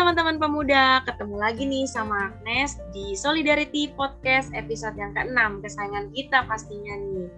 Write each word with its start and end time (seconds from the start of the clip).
teman-teman 0.00 0.40
pemuda, 0.40 1.04
ketemu 1.04 1.36
lagi 1.36 1.68
nih 1.68 1.84
sama 1.84 2.32
Agnes 2.32 2.80
di 2.88 3.12
Solidarity 3.12 3.92
Podcast 3.92 4.48
episode 4.56 4.96
yang 4.96 5.12
ke-6 5.12 5.60
kesayangan 5.60 6.08
kita 6.16 6.40
pastinya 6.48 6.96
nih. 6.96 7.28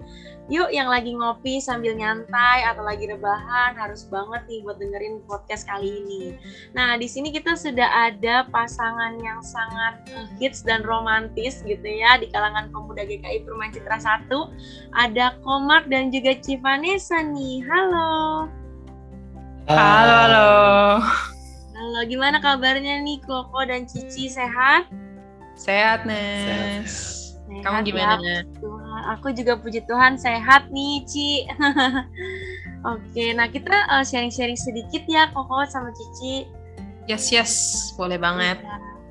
Yuk 0.46 0.70
yang 0.70 0.86
lagi 0.86 1.10
ngopi 1.10 1.58
sambil 1.58 1.90
nyantai 1.98 2.62
atau 2.62 2.86
lagi 2.86 3.10
rebahan 3.10 3.74
harus 3.74 4.06
banget 4.06 4.46
nih 4.46 4.62
buat 4.62 4.78
dengerin 4.78 5.26
podcast 5.26 5.66
kali 5.66 6.06
ini. 6.06 6.38
Nah 6.70 6.94
di 6.94 7.10
sini 7.10 7.34
kita 7.34 7.58
sudah 7.58 8.14
ada 8.14 8.46
pasangan 8.54 9.18
yang 9.18 9.42
sangat 9.42 10.06
hits 10.38 10.62
dan 10.62 10.86
romantis 10.86 11.66
gitu 11.66 11.82
ya 11.82 12.22
di 12.22 12.30
kalangan 12.30 12.70
pemuda 12.70 13.02
GKI 13.02 13.42
Perumahan 13.42 13.74
Citra 13.74 13.98
1. 13.98 14.30
Ada 15.02 15.34
Komar 15.42 15.82
dan 15.90 16.14
juga 16.14 16.38
Civanessa 16.38 17.26
nih. 17.26 17.66
Halo. 17.66 18.46
Halo, 19.66 20.14
halo. 20.14 20.50
Halo, 21.82 22.06
gimana 22.06 22.38
kabarnya 22.38 23.02
nih 23.02 23.18
Koko 23.26 23.66
dan 23.66 23.90
Cici 23.90 24.30
sehat? 24.30 24.86
Sehat, 25.58 26.06
Nes. 26.06 26.86
Sehat, 27.42 27.58
Kamu 27.66 27.82
ya, 27.82 27.86
gimana? 27.90 28.46
Tuhan. 28.62 29.02
Aku 29.18 29.34
juga 29.34 29.58
puji 29.58 29.82
Tuhan 29.90 30.14
sehat 30.14 30.70
nih, 30.70 31.02
Ci. 31.10 31.42
Oke, 32.94 33.34
nah 33.34 33.50
kita 33.50 33.74
uh, 33.90 34.06
sharing-sharing 34.06 34.54
sedikit 34.54 35.02
ya 35.10 35.26
Koko 35.34 35.66
sama 35.66 35.90
Cici. 35.90 36.46
Yes, 37.10 37.34
yes. 37.34 37.50
Boleh 37.98 38.14
banget. 38.14 38.62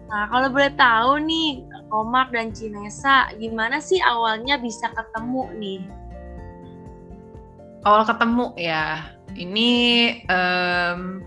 Nah, 0.07 0.31
kalau 0.31 0.47
boleh 0.47 0.71
tahu 0.79 1.27
nih, 1.27 1.67
Komak 1.91 2.31
dan 2.31 2.55
Cinesa, 2.55 3.35
gimana 3.35 3.83
sih 3.83 3.99
awalnya 3.99 4.55
bisa 4.55 4.87
ketemu 4.95 5.43
nih? 5.59 5.79
Awal 7.83 8.07
ketemu 8.07 8.55
ya. 8.55 9.11
Ini 9.35 9.69
em, 10.31 11.19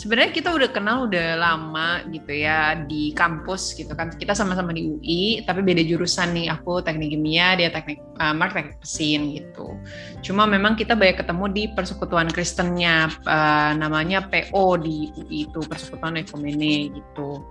sebenarnya 0.00 0.32
kita 0.32 0.48
udah 0.56 0.72
kenal 0.72 1.04
udah 1.04 1.36
lama 1.36 2.00
gitu 2.08 2.32
ya 2.32 2.72
di 2.88 3.12
kampus 3.12 3.76
gitu 3.76 3.92
kan. 3.92 4.08
Kita 4.16 4.32
sama-sama 4.32 4.72
di 4.72 4.88
UI, 4.88 5.44
tapi 5.44 5.60
beda 5.60 5.84
jurusan 5.84 6.32
nih. 6.32 6.48
Aku 6.56 6.80
teknik 6.80 7.12
kimia, 7.12 7.60
dia 7.60 7.68
teknik 7.68 8.00
uh, 8.16 8.32
mark 8.32 8.56
teknik 8.56 8.80
mesin 8.80 9.36
gitu. 9.36 9.76
Cuma 10.24 10.48
memang 10.48 10.72
kita 10.72 10.96
banyak 10.96 11.20
ketemu 11.20 11.44
di 11.52 11.62
persekutuan 11.76 12.32
Kristennya, 12.32 13.12
uh, 13.28 13.76
namanya 13.76 14.24
PO 14.24 14.80
di 14.80 15.12
UI 15.20 15.44
itu 15.44 15.60
Persekutuan 15.68 16.16
Ekumene 16.16 16.96
gitu. 16.96 17.44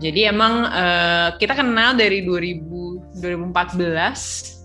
Jadi 0.00 0.24
emang 0.24 0.64
uh, 0.72 1.36
kita 1.36 1.52
kenal 1.52 1.92
dari 1.92 2.24
2000 2.24 3.20
2014 3.20 4.61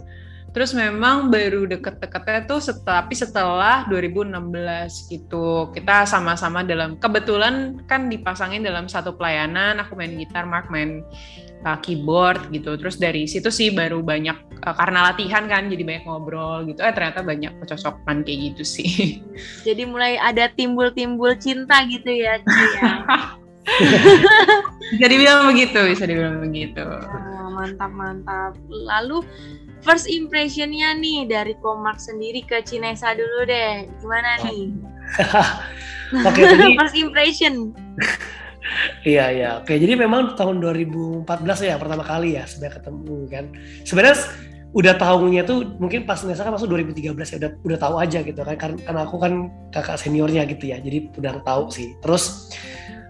Terus 0.58 0.74
memang 0.74 1.30
baru 1.30 1.70
deket-deketnya 1.70 2.50
tuh 2.50 2.58
setelah, 2.58 3.06
tapi 3.06 3.14
setelah 3.14 3.86
2016 3.94 5.06
gitu. 5.06 5.70
Kita 5.70 6.10
sama-sama 6.10 6.66
dalam, 6.66 6.98
kebetulan 6.98 7.86
kan 7.86 8.10
dipasangin 8.10 8.66
dalam 8.66 8.90
satu 8.90 9.14
pelayanan, 9.14 9.78
aku 9.78 9.94
main 9.94 10.18
gitar, 10.18 10.50
Mark 10.50 10.74
main 10.74 11.06
uh, 11.62 11.78
keyboard 11.78 12.50
gitu. 12.50 12.74
Terus 12.74 12.98
dari 12.98 13.30
situ 13.30 13.54
sih 13.54 13.70
baru 13.70 14.02
banyak, 14.02 14.66
uh, 14.66 14.74
karena 14.74 15.14
latihan 15.14 15.46
kan 15.46 15.70
jadi 15.70 15.86
banyak 15.86 16.04
ngobrol 16.10 16.66
gitu. 16.66 16.82
Eh 16.82 16.90
ternyata 16.90 17.22
banyak 17.22 17.54
kecocokan 17.62 18.26
kayak 18.26 18.40
gitu 18.50 18.64
sih. 18.66 19.22
Jadi 19.70 19.86
mulai 19.86 20.18
ada 20.18 20.50
timbul-timbul 20.50 21.38
cinta 21.38 21.86
gitu 21.86 22.10
ya, 22.10 22.42
ya. 22.82 22.92
bisa 24.98 25.06
dibilang 25.06 25.54
begitu, 25.54 25.80
bisa 25.86 26.10
dibilang 26.10 26.42
begitu. 26.42 26.82
Oh, 26.82 27.54
mantap, 27.54 27.94
mantap. 27.94 28.58
Lalu 28.66 29.22
first 29.82 30.10
impressionnya 30.10 30.98
nih 30.98 31.28
dari 31.30 31.54
Komak 31.60 32.02
sendiri 32.02 32.42
ke 32.46 32.64
Cinesa 32.66 33.14
dulu 33.14 33.46
deh. 33.46 33.86
Gimana 34.02 34.42
nih? 34.48 34.74
Oke, 36.28 36.42
jadi 36.54 36.66
first 36.80 36.96
impression. 36.96 37.76
iya 39.08 39.32
iya. 39.32 39.50
Oke, 39.64 39.76
jadi 39.80 39.96
memang 39.96 40.36
tahun 40.36 40.60
2014 40.64 41.28
ya 41.68 41.76
pertama 41.80 42.04
kali 42.04 42.36
ya 42.40 42.44
sudah 42.48 42.72
ketemu 42.72 43.18
kan. 43.28 43.46
Sebenarnya 43.84 44.18
udah 44.76 44.94
tahunya 45.00 45.42
tuh 45.48 45.80
mungkin 45.80 46.04
pas 46.04 46.20
Nesa 46.28 46.44
kan 46.44 46.54
masuk 46.54 46.70
2013 46.70 47.16
ya 47.16 47.38
udah 47.40 47.52
udah 47.64 47.78
tahu 47.80 47.96
aja 48.04 48.20
gitu 48.20 48.38
kan 48.44 48.56
karena, 48.60 48.78
karena 48.84 49.02
aku 49.08 49.16
kan 49.18 49.34
kakak 49.72 49.98
seniornya 50.00 50.44
gitu 50.48 50.72
ya. 50.72 50.78
Jadi 50.80 51.12
udah 51.16 51.44
tahu 51.44 51.72
sih. 51.72 51.96
Terus 52.04 52.52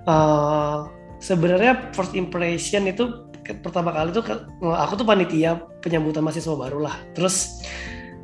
eh, 0.06 0.78
sebenarnya 1.18 1.92
first 1.94 2.14
impression 2.14 2.86
itu 2.86 3.27
pertama 3.64 3.96
kali 3.96 4.12
tuh 4.12 4.24
aku 4.62 4.94
tuh 5.00 5.08
panitia 5.08 5.62
penyambutan 5.80 6.24
mahasiswa 6.24 6.56
baru 6.56 6.84
lah. 6.84 6.96
Terus 7.16 7.64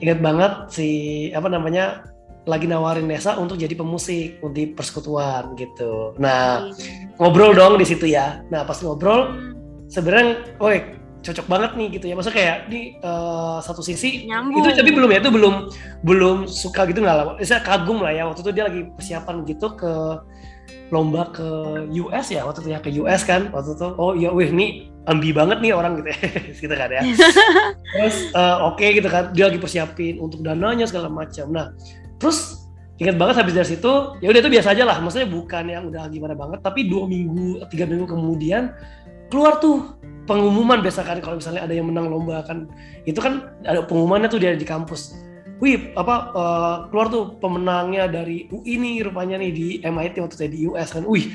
ingat 0.04 0.20
banget 0.20 0.54
si 0.74 0.88
apa 1.32 1.48
namanya 1.48 2.04
lagi 2.44 2.68
nawarin 2.68 3.08
Nesa 3.08 3.40
untuk 3.40 3.56
jadi 3.56 3.72
pemusik 3.72 4.44
di 4.52 4.64
persekutuan 4.76 5.56
gitu. 5.56 6.12
Nah, 6.20 6.68
ngobrol 7.16 7.56
dong 7.56 7.80
di 7.80 7.88
situ 7.88 8.12
ya. 8.12 8.44
Nah, 8.52 8.68
pas 8.68 8.76
ngobrol 8.84 9.32
sebenarnya 9.88 10.60
woi 10.60 11.00
cocok 11.24 11.48
banget 11.48 11.72
nih 11.80 11.88
gitu 11.96 12.06
ya. 12.12 12.14
Maksudnya 12.20 12.36
kayak 12.36 12.58
di 12.68 13.00
eh, 13.00 13.58
satu 13.64 13.80
sisi 13.80 14.28
Nyambung. 14.28 14.60
itu 14.60 14.76
tapi 14.76 14.92
belum 14.92 15.10
ya 15.16 15.20
itu 15.24 15.32
belum 15.32 15.54
belum 16.04 16.38
suka 16.52 16.84
gitu 16.92 17.00
nggak 17.00 17.16
lama. 17.16 17.32
Saya 17.40 17.64
kagum 17.64 18.04
lah 18.04 18.12
ya 18.12 18.28
waktu 18.28 18.44
itu 18.44 18.52
dia 18.52 18.68
lagi 18.68 18.82
persiapan 18.92 19.48
gitu 19.48 19.68
ke 19.80 20.20
lomba 20.92 21.32
ke 21.34 21.48
US 22.06 22.30
ya 22.30 22.46
waktu 22.46 22.60
itu 22.62 22.70
ya 22.70 22.80
ke 22.84 22.90
US 23.02 23.26
kan 23.26 23.50
waktu 23.50 23.74
itu 23.74 23.88
oh 23.98 24.14
iya 24.14 24.30
wih 24.30 24.54
ini 24.54 24.93
ambi 25.04 25.36
banget 25.36 25.60
nih 25.60 25.76
orang 25.76 26.00
gitu 26.00 26.10
ya 26.10 26.20
gitu 26.64 26.76
kan 26.76 26.90
ya. 26.90 27.02
Terus 27.94 28.18
eh, 28.32 28.58
oke 28.64 28.86
gitu 28.86 29.08
kan 29.12 29.36
dia 29.36 29.52
lagi 29.52 29.60
persiapin 29.60 30.20
untuk 30.20 30.40
dananya 30.42 30.88
segala 30.88 31.12
macam. 31.12 31.52
Nah 31.52 31.76
terus 32.18 32.64
ingat 33.02 33.20
banget 33.20 33.36
habis 33.42 33.54
dari 33.58 33.68
situ 33.68 33.92
ya 34.24 34.32
udah 34.32 34.40
itu 34.40 34.52
biasa 34.54 34.68
aja 34.72 34.84
lah 34.86 34.98
maksudnya 35.02 35.28
bukan 35.28 35.64
yang 35.66 35.84
udah 35.90 36.08
gimana 36.08 36.38
banget 36.38 36.62
tapi 36.62 36.88
dua 36.88 37.10
minggu 37.10 37.66
tiga 37.68 37.90
minggu 37.90 38.06
kemudian 38.06 38.72
keluar 39.34 39.58
tuh 39.58 39.98
pengumuman 40.30 40.80
biasa 40.80 41.04
kan 41.04 41.20
kalau 41.20 41.42
misalnya 41.42 41.68
ada 41.68 41.74
yang 41.76 41.90
menang 41.90 42.08
lomba 42.08 42.46
kan 42.48 42.70
itu 43.04 43.20
kan 43.20 43.52
ada 43.68 43.84
pengumumannya 43.84 44.32
tuh 44.32 44.40
dia 44.40 44.56
di 44.56 44.64
kampus. 44.64 45.18
Wih 45.60 45.96
apa 45.96 46.16
eh, 46.36 46.76
keluar 46.92 47.08
tuh 47.12 47.40
pemenangnya 47.40 48.08
dari 48.12 48.48
UI 48.52 48.80
nih 48.80 48.96
rupanya 49.08 49.40
nih 49.40 49.52
di 49.52 49.68
MIT 49.84 50.20
waktu 50.20 50.36
saya 50.36 50.50
di 50.52 50.68
US 50.68 50.96
kan. 50.96 51.04
Wih 51.08 51.32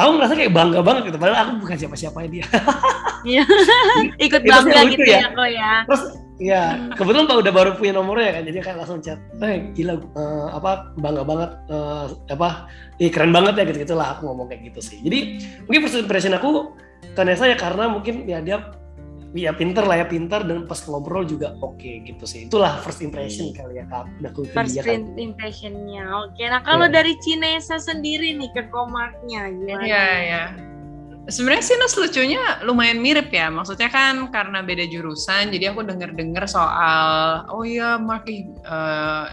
aku 0.00 0.10
ngerasa 0.16 0.34
kayak 0.34 0.52
bangga 0.56 0.80
banget 0.80 1.02
gitu 1.12 1.18
padahal 1.20 1.38
aku 1.44 1.52
bukan 1.62 1.76
siapa-siapanya 1.76 2.30
dia 2.32 2.46
Iya. 3.20 3.44
Ikut 4.26 4.42
bangga 4.48 4.80
gitu 4.88 5.04
ya. 5.04 5.20
ya, 5.20 5.28
kok 5.36 5.48
ya. 5.52 5.72
terus 5.84 6.02
ya 6.40 6.62
kebetulan 6.96 7.28
pak 7.28 7.36
udah 7.36 7.52
baru 7.52 7.70
punya 7.76 7.92
nomornya 8.00 8.40
kan 8.40 8.42
jadi 8.48 8.58
kan 8.64 8.74
langsung 8.80 9.04
chat 9.04 9.20
eh 9.44 9.68
gila 9.76 10.00
eh, 10.00 10.48
apa 10.56 10.96
bangga 10.96 11.22
banget 11.28 11.50
eh, 11.68 12.04
apa 12.32 12.48
eh, 12.96 13.12
keren 13.12 13.28
banget 13.28 13.60
ya 13.60 13.64
gitu 13.68 13.84
gitulah 13.84 14.16
aku 14.16 14.24
ngomong 14.24 14.48
kayak 14.48 14.72
gitu 14.72 14.80
sih 14.80 15.04
jadi 15.04 15.36
mungkin 15.68 15.80
first 15.84 16.00
impression 16.00 16.32
aku 16.32 16.72
ke 17.12 17.20
Nesa 17.20 17.44
ya 17.44 17.60
karena 17.60 17.92
mungkin 17.92 18.24
ya 18.24 18.40
dia 18.40 18.72
ya 19.30 19.54
pinter 19.54 19.86
lah 19.86 20.02
ya 20.02 20.06
pinter 20.10 20.42
dan 20.42 20.66
pas 20.66 20.82
ngobrol 20.84 21.22
juga 21.22 21.54
oke 21.62 22.02
gitu 22.02 22.26
sih 22.26 22.50
itulah 22.50 22.82
first 22.82 22.98
impression 22.98 23.54
kali 23.54 23.78
ya 23.78 23.86
kak 23.86 24.10
udah 24.18 24.30
ke 24.34 24.40
First 24.50 24.74
dia 24.74 24.82
kan 24.82 25.06
impressionnya. 25.14 26.04
Oke, 26.26 26.42
nah 26.50 26.60
kalau 26.60 26.90
Iya. 26.90 26.94
dari 26.98 27.14
Cinesa 27.22 27.78
sendiri 27.78 28.34
nih 28.34 28.50
ke 28.50 28.62
Komaknya 28.68 29.46
gimana? 29.54 29.82
Iya, 29.86 30.04
iya. 30.26 30.44
Sebenarnya 31.30 31.62
sih 31.62 31.78
Nus 31.78 31.94
lucunya 31.94 32.42
lumayan 32.66 32.98
mirip 32.98 33.30
ya. 33.30 33.48
Maksudnya 33.48 33.86
kan 33.86 34.28
karena 34.34 34.66
beda 34.66 34.84
jurusan, 34.90 35.54
jadi 35.54 35.70
aku 35.70 35.86
denger-denger 35.86 36.44
soal, 36.50 37.46
oh 37.54 37.62
iya 37.62 37.96
Mark 37.96 38.26
eh, 38.26 39.26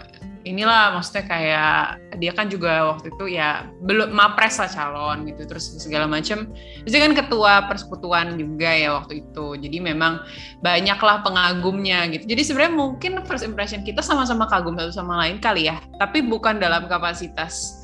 inilah 0.46 0.96
maksudnya 0.96 1.28
kayak 1.28 1.80
dia 2.22 2.32
kan 2.32 2.48
juga 2.48 2.94
waktu 2.94 3.12
itu 3.12 3.36
ya 3.36 3.68
belum 3.84 4.14
mapres 4.14 4.56
lah 4.62 4.70
calon 4.70 5.26
gitu, 5.28 5.44
terus 5.44 5.74
segala 5.76 6.06
macam. 6.06 6.48
Dia 6.86 7.02
kan 7.02 7.12
ketua 7.12 7.66
persekutuan 7.66 8.38
juga 8.38 8.70
ya 8.70 8.96
waktu 8.96 9.26
itu. 9.26 9.58
Jadi 9.58 9.78
memang 9.82 10.22
banyaklah 10.62 11.20
pengagumnya 11.26 12.06
gitu. 12.14 12.24
Jadi 12.24 12.42
sebenarnya 12.46 12.74
mungkin 12.78 13.12
first 13.26 13.44
impression 13.44 13.82
kita 13.82 14.00
sama-sama 14.00 14.46
kagum 14.46 14.78
satu 14.78 14.94
sama 14.94 15.26
lain 15.26 15.42
kali 15.42 15.66
ya, 15.68 15.82
tapi 15.98 16.22
bukan 16.22 16.62
dalam 16.62 16.86
kapasitas 16.86 17.77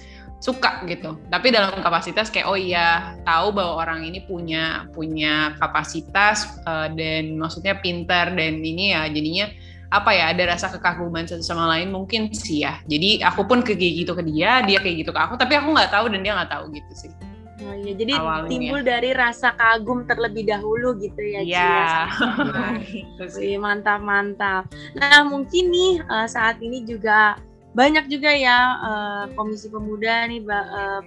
suka 0.44 0.84
gitu 0.84 1.16
tapi 1.32 1.48
dalam 1.48 1.72
kapasitas 1.80 2.28
kayak 2.28 2.44
oh 2.44 2.58
iya 2.60 3.16
tahu 3.24 3.56
bahwa 3.56 3.80
orang 3.80 4.04
ini 4.04 4.20
punya 4.28 4.84
punya 4.92 5.56
kapasitas 5.56 6.60
uh, 6.68 6.92
dan 6.92 7.40
maksudnya 7.40 7.80
pintar 7.80 8.28
dan 8.36 8.60
ini 8.60 8.92
ya 8.92 9.08
jadinya 9.08 9.48
apa 9.88 10.12
ya 10.12 10.36
ada 10.36 10.52
rasa 10.52 10.68
kekaguman 10.68 11.24
satu 11.24 11.40
sama 11.40 11.64
lain 11.72 11.88
mungkin 11.88 12.28
sih 12.36 12.60
ya 12.60 12.76
jadi 12.84 13.24
aku 13.24 13.48
pun 13.48 13.64
kayak 13.64 14.04
gitu 14.04 14.12
ke 14.12 14.20
dia 14.28 14.60
dia 14.68 14.84
kayak 14.84 15.08
gitu 15.08 15.16
ke 15.16 15.20
aku 15.24 15.40
tapi 15.40 15.56
aku 15.56 15.72
nggak 15.72 15.88
tahu 15.88 16.12
dan 16.12 16.20
dia 16.20 16.36
nggak 16.36 16.52
tahu 16.52 16.68
gitu 16.76 16.92
sih 16.92 17.12
Oh, 17.64 17.70
iya. 17.70 17.94
Jadi 17.96 18.12
Awalnya. 18.18 18.50
timbul 18.50 18.80
dari 18.82 19.10
rasa 19.14 19.54
kagum 19.54 20.04
terlebih 20.04 20.44
dahulu 20.44 20.98
gitu 21.00 21.22
ya. 21.22 21.40
Iya. 21.40 21.70
ya, 22.10 23.26
sih. 23.32 23.56
Wih, 23.56 23.62
mantap 23.62 24.02
mantap. 24.02 24.68
Nah 24.98 25.24
mungkin 25.24 25.70
nih 25.72 26.02
eh, 26.02 26.26
saat 26.28 26.58
ini 26.60 26.82
juga 26.84 27.38
banyak 27.74 28.06
juga 28.06 28.30
ya 28.30 28.58
eh, 28.80 29.24
komisi 29.34 29.66
pemuda 29.68 30.30
nih 30.30 30.40
eh, 30.46 31.02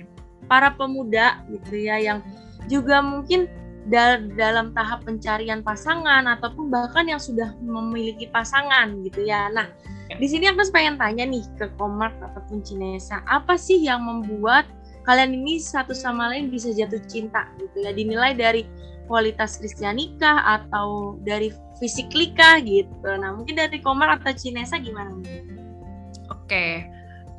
para 0.47 0.75
pemuda 0.75 1.43
gitu 1.51 1.75
ya 1.75 1.99
yang 1.99 2.19
juga 2.67 2.99
mungkin 2.99 3.47
dal- 3.87 4.27
dalam 4.35 4.75
tahap 4.75 5.07
pencarian 5.07 5.63
pasangan 5.63 6.27
ataupun 6.27 6.67
bahkan 6.67 7.07
yang 7.07 7.19
sudah 7.19 7.55
memiliki 7.63 8.27
pasangan 8.27 8.99
gitu 9.07 9.23
ya. 9.23 9.47
Nah 9.51 9.71
di 10.07 10.27
sini 10.27 10.47
aku 10.47 10.63
pengen 10.71 10.99
tanya 10.99 11.23
nih 11.27 11.43
ke 11.59 11.71
Komar 11.79 12.11
ataupun 12.19 12.63
Cinesa 12.63 13.23
apa 13.27 13.55
sih 13.59 13.79
yang 13.83 14.03
membuat 14.03 14.67
kalian 15.07 15.35
ini 15.39 15.59
satu 15.59 15.95
sama 15.95 16.31
lain 16.35 16.51
bisa 16.51 16.71
jatuh 16.75 16.99
cinta 17.07 17.47
gitu 17.59 17.83
ya 17.83 17.95
dinilai 17.95 18.35
dari 18.35 18.67
kualitas 19.07 19.55
Kristianikah 19.55 20.43
atau 20.43 21.15
dari 21.23 21.47
fisik 21.79 22.11
gitu. 22.11 23.07
Nah 23.07 23.31
mungkin 23.35 23.55
dari 23.55 23.79
Komar 23.79 24.19
atau 24.19 24.35
Cinesa 24.35 24.75
gimana 24.79 25.15
nih? 25.23 25.56
Oke, 26.47 26.87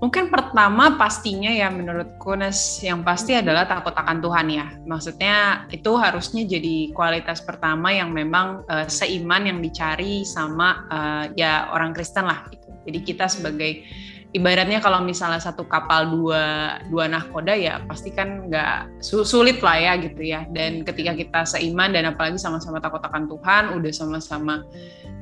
mungkin 0.04 0.28
pertama 0.28 1.00
pastinya 1.00 1.48
ya 1.48 1.72
menurutku 1.72 2.36
Nes 2.36 2.84
yang 2.84 3.00
pasti 3.00 3.32
adalah 3.32 3.64
takut 3.64 3.96
akan 3.96 4.20
Tuhan 4.20 4.46
ya. 4.52 4.68
Maksudnya 4.84 5.64
itu 5.72 5.96
harusnya 5.96 6.44
jadi 6.44 6.92
kualitas 6.92 7.40
pertama 7.40 7.88
yang 7.88 8.12
memang 8.12 8.68
uh, 8.68 8.84
seiman 8.84 9.48
yang 9.48 9.64
dicari 9.64 10.28
sama 10.28 10.84
uh, 10.92 11.24
ya 11.32 11.72
orang 11.72 11.96
Kristen 11.96 12.28
lah. 12.28 12.44
Gitu. 12.52 12.68
Jadi 12.84 12.98
kita 13.00 13.32
sebagai 13.32 13.88
ibaratnya 14.36 14.84
kalau 14.84 15.00
misalnya 15.00 15.40
satu 15.40 15.64
kapal 15.64 16.12
dua 16.12 16.76
dua 16.92 17.08
nahkoda 17.08 17.56
ya 17.56 17.80
pasti 17.88 18.12
kan 18.12 18.48
nggak 18.48 19.00
sulit 19.02 19.64
lah 19.64 19.76
ya 19.80 19.92
gitu 19.96 20.20
ya. 20.20 20.44
Dan 20.52 20.84
ketika 20.84 21.16
kita 21.16 21.40
seiman 21.48 21.96
dan 21.96 22.08
apalagi 22.12 22.36
sama-sama 22.36 22.80
takut 22.80 23.00
akan 23.00 23.24
Tuhan 23.24 23.62
udah 23.80 23.92
sama-sama 23.94 24.64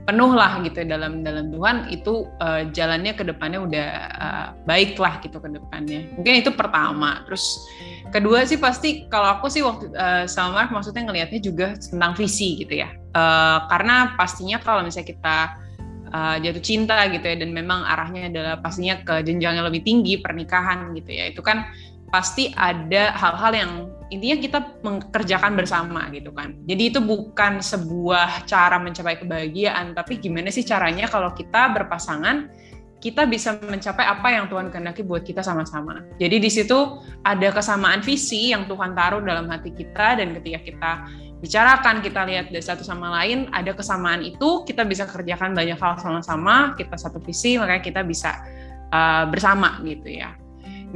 penuh 0.07 0.39
lah 0.39 0.63
gitu 0.63 0.87
ya 0.87 0.95
dalam 0.95 1.27
dalam 1.27 1.51
Tuhan 1.51 1.91
itu 1.91 2.31
uh, 2.39 2.63
jalannya 2.71 3.19
ke 3.19 3.27
depannya 3.27 3.59
udah 3.67 3.89
uh, 4.15 4.47
baik 4.63 4.95
lah 5.03 5.19
gitu 5.19 5.43
ke 5.43 5.51
depannya. 5.51 6.07
Mungkin 6.15 6.47
itu 6.47 6.51
pertama. 6.55 7.27
Terus 7.27 7.67
kedua 8.15 8.47
sih 8.47 8.59
pasti 8.59 9.11
kalau 9.11 9.39
aku 9.39 9.51
sih 9.51 9.67
waktu 9.67 9.91
uh, 9.99 10.25
sama 10.31 10.63
Mark 10.63 10.71
maksudnya 10.71 11.11
ngelihatnya 11.11 11.43
juga 11.43 11.75
tentang 11.75 12.15
visi 12.15 12.63
gitu 12.63 12.87
ya. 12.87 12.91
Uh, 13.19 13.67
karena 13.67 14.15
pastinya 14.15 14.63
kalau 14.63 14.87
misalnya 14.87 15.11
kita 15.11 15.39
uh, 16.11 16.37
jatuh 16.39 16.63
cinta 16.63 17.07
gitu 17.11 17.25
ya 17.25 17.37
dan 17.39 17.51
memang 17.55 17.83
arahnya 17.87 18.31
adalah 18.31 18.55
pastinya 18.61 19.01
ke 19.03 19.23
jenjang 19.27 19.59
yang 19.59 19.67
lebih 19.67 19.83
tinggi 19.83 20.19
pernikahan 20.21 20.93
gitu 20.95 21.11
ya 21.11 21.31
itu 21.31 21.41
kan 21.43 21.67
pasti 22.11 22.55
ada 22.55 23.11
hal-hal 23.19 23.53
yang 23.53 23.71
intinya 24.15 24.39
kita 24.39 24.59
mengerjakan 24.87 25.59
bersama 25.59 26.07
gitu 26.15 26.31
kan 26.31 26.55
jadi 26.63 26.95
itu 26.95 27.03
bukan 27.03 27.59
sebuah 27.59 28.47
cara 28.47 28.79
mencapai 28.79 29.19
kebahagiaan 29.19 29.95
tapi 29.95 30.23
gimana 30.23 30.55
sih 30.55 30.63
caranya 30.63 31.11
kalau 31.11 31.35
kita 31.35 31.75
berpasangan 31.75 32.47
kita 32.97 33.29
bisa 33.29 33.55
mencapai 33.61 34.09
apa 34.09 34.29
yang 34.33 34.49
Tuhan 34.49 34.73
kehendaki 34.73 35.05
buat 35.05 35.21
kita 35.21 35.45
sama-sama. 35.45 36.03
Jadi 36.17 36.41
di 36.41 36.49
situ 36.49 36.99
ada 37.23 37.53
kesamaan 37.53 38.01
visi 38.01 38.51
yang 38.57 38.65
Tuhan 38.65 38.97
taruh 38.97 39.21
dalam 39.21 39.47
hati 39.53 39.71
kita 39.71 40.17
dan 40.17 40.33
ketika 40.41 40.61
kita 40.65 40.93
bicarakan, 41.41 42.01
kita 42.01 42.25
lihat 42.25 42.49
dari 42.49 42.65
satu 42.65 42.81
sama 42.83 43.13
lain, 43.21 43.49
ada 43.53 43.77
kesamaan 43.77 44.25
itu, 44.25 44.65
kita 44.65 44.83
bisa 44.89 45.05
kerjakan 45.05 45.53
banyak 45.53 45.77
hal 45.77 46.01
sama-sama, 46.01 46.73
kita 46.75 46.97
satu 46.97 47.21
visi, 47.21 47.61
makanya 47.61 47.83
kita 47.85 48.01
bisa 48.03 48.41
uh, 48.93 49.29
bersama 49.29 49.81
gitu 49.85 50.17
ya. 50.17 50.33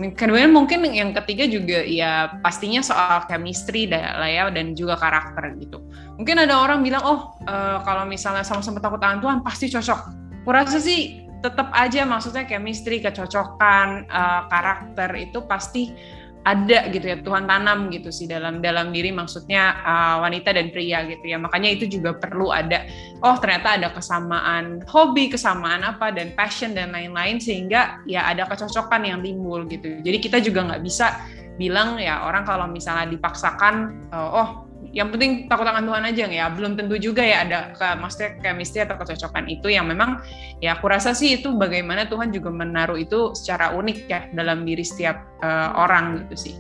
Kemudian 0.01 0.55
mungkin 0.55 0.87
yang 0.87 1.13
ketiga 1.13 1.45
juga 1.51 1.83
ya 1.85 2.31
pastinya 2.41 2.81
soal 2.81 3.27
chemistry 3.27 3.91
lah 3.91 4.31
ya 4.31 4.49
dan 4.49 4.73
juga 4.73 4.97
karakter 4.97 5.53
gitu. 5.61 5.83
Mungkin 6.17 6.47
ada 6.47 6.63
orang 6.63 6.81
bilang 6.81 7.03
oh 7.05 7.37
uh, 7.45 7.83
kalau 7.85 8.07
misalnya 8.09 8.47
sama-sama 8.47 8.81
takut 8.81 9.03
Tuhan 9.03 9.45
pasti 9.45 9.69
cocok. 9.69 10.01
Kurasa 10.47 10.81
sih 10.81 11.27
tetap 11.45 11.69
aja 11.75 12.07
maksudnya 12.07 12.47
chemistry, 12.49 13.03
kecocokan, 13.03 14.09
uh, 14.09 14.49
karakter 14.49 15.11
itu 15.21 15.45
pasti 15.45 15.93
ada 16.41 16.89
gitu 16.89 17.05
ya 17.05 17.21
Tuhan 17.21 17.45
tanam 17.45 17.93
gitu 17.93 18.09
sih 18.09 18.25
dalam 18.25 18.65
dalam 18.65 18.97
diri 18.97 19.13
maksudnya 19.13 19.77
uh, 19.85 20.17
wanita 20.25 20.57
dan 20.57 20.73
pria 20.73 21.05
gitu 21.05 21.25
ya. 21.29 21.37
Makanya 21.37 21.69
itu 21.77 21.85
juga 21.85 22.17
perlu 22.17 22.49
ada 22.49 22.89
oh 23.21 23.37
ternyata 23.37 23.77
ada 23.77 23.89
kesamaan 23.93 24.81
hobi 24.89 25.29
kesamaan 25.29 25.85
apa 25.85 26.09
dan 26.15 26.33
passion 26.33 26.73
dan 26.73 26.97
lain-lain 26.97 27.37
sehingga 27.37 28.01
ya 28.09 28.25
ada 28.25 28.49
kecocokan 28.49 29.05
yang 29.05 29.21
timbul 29.21 29.69
gitu. 29.69 30.01
Jadi 30.01 30.17
kita 30.17 30.41
juga 30.41 30.73
nggak 30.73 30.83
bisa 30.85 31.21
bilang 31.61 32.01
ya 32.01 32.25
orang 32.25 32.49
kalau 32.49 32.65
misalnya 32.65 33.13
dipaksakan 33.13 34.09
uh, 34.09 34.31
oh 34.33 34.70
yang 34.91 35.15
penting 35.15 35.47
takut 35.47 35.63
akan 35.63 35.87
Tuhan 35.87 36.03
aja 36.03 36.25
ya? 36.27 36.47
Belum 36.51 36.75
tentu 36.75 36.99
juga 36.99 37.23
ya 37.23 37.47
ada 37.47 37.71
ke 37.75 37.87
maksudnya 38.03 38.43
chemistry 38.43 38.83
atau 38.83 38.99
kecocokan 38.99 39.47
itu 39.47 39.71
yang 39.71 39.87
memang 39.87 40.19
ya 40.59 40.75
aku 40.75 40.91
rasa 40.91 41.15
sih 41.15 41.39
itu 41.39 41.55
bagaimana 41.55 42.11
Tuhan 42.11 42.35
juga 42.35 42.51
menaruh 42.51 42.99
itu 42.99 43.31
secara 43.39 43.71
unik 43.79 43.99
ya 44.11 44.27
dalam 44.35 44.67
diri 44.67 44.83
setiap 44.83 45.23
uh, 45.47 45.79
orang 45.79 46.27
gitu 46.27 46.51
sih. 46.51 46.55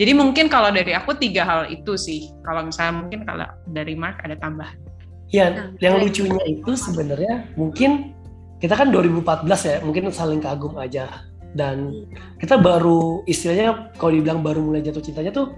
Jadi 0.00 0.12
mungkin 0.16 0.48
kalau 0.48 0.72
dari 0.72 0.96
aku 0.96 1.12
tiga 1.20 1.44
hal 1.44 1.68
itu 1.68 1.94
sih. 2.00 2.32
Kalau 2.40 2.64
misalnya 2.64 2.94
mungkin 3.04 3.20
kalau 3.28 3.48
dari 3.68 3.92
Mark 3.92 4.24
ada 4.24 4.36
tambahan? 4.40 4.80
Ya 5.28 5.52
nah, 5.52 5.68
yang 5.84 6.00
lucunya 6.00 6.40
itu 6.48 6.72
sebenarnya 6.72 7.52
mungkin 7.58 8.16
kita 8.64 8.80
kan 8.80 8.88
2014 8.88 9.44
ya 9.44 9.76
mungkin 9.84 10.08
saling 10.08 10.40
kagum 10.40 10.80
aja. 10.80 11.28
Dan 11.54 11.94
iya. 11.94 12.18
kita 12.42 12.58
baru 12.58 13.22
istilahnya 13.30 13.94
kalau 13.94 14.10
dibilang 14.10 14.42
baru 14.42 14.58
mulai 14.58 14.82
jatuh 14.82 14.98
cintanya 14.98 15.30
tuh 15.30 15.54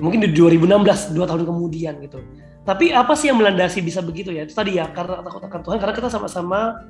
mungkin 0.00 0.24
di 0.24 0.32
2016 0.32 1.14
dua 1.14 1.28
tahun 1.28 1.44
kemudian 1.46 2.00
gitu. 2.02 2.18
Tapi 2.64 2.92
apa 2.92 3.16
sih 3.16 3.32
yang 3.32 3.40
melandasi 3.40 3.80
bisa 3.80 4.04
begitu 4.04 4.32
ya? 4.32 4.44
Itu 4.44 4.52
tadi 4.56 4.76
ya 4.76 4.88
karena 4.92 5.24
takut 5.24 5.42
akan 5.44 5.60
Tuhan 5.64 5.78
karena 5.80 5.94
kita 5.96 6.08
sama-sama 6.12 6.80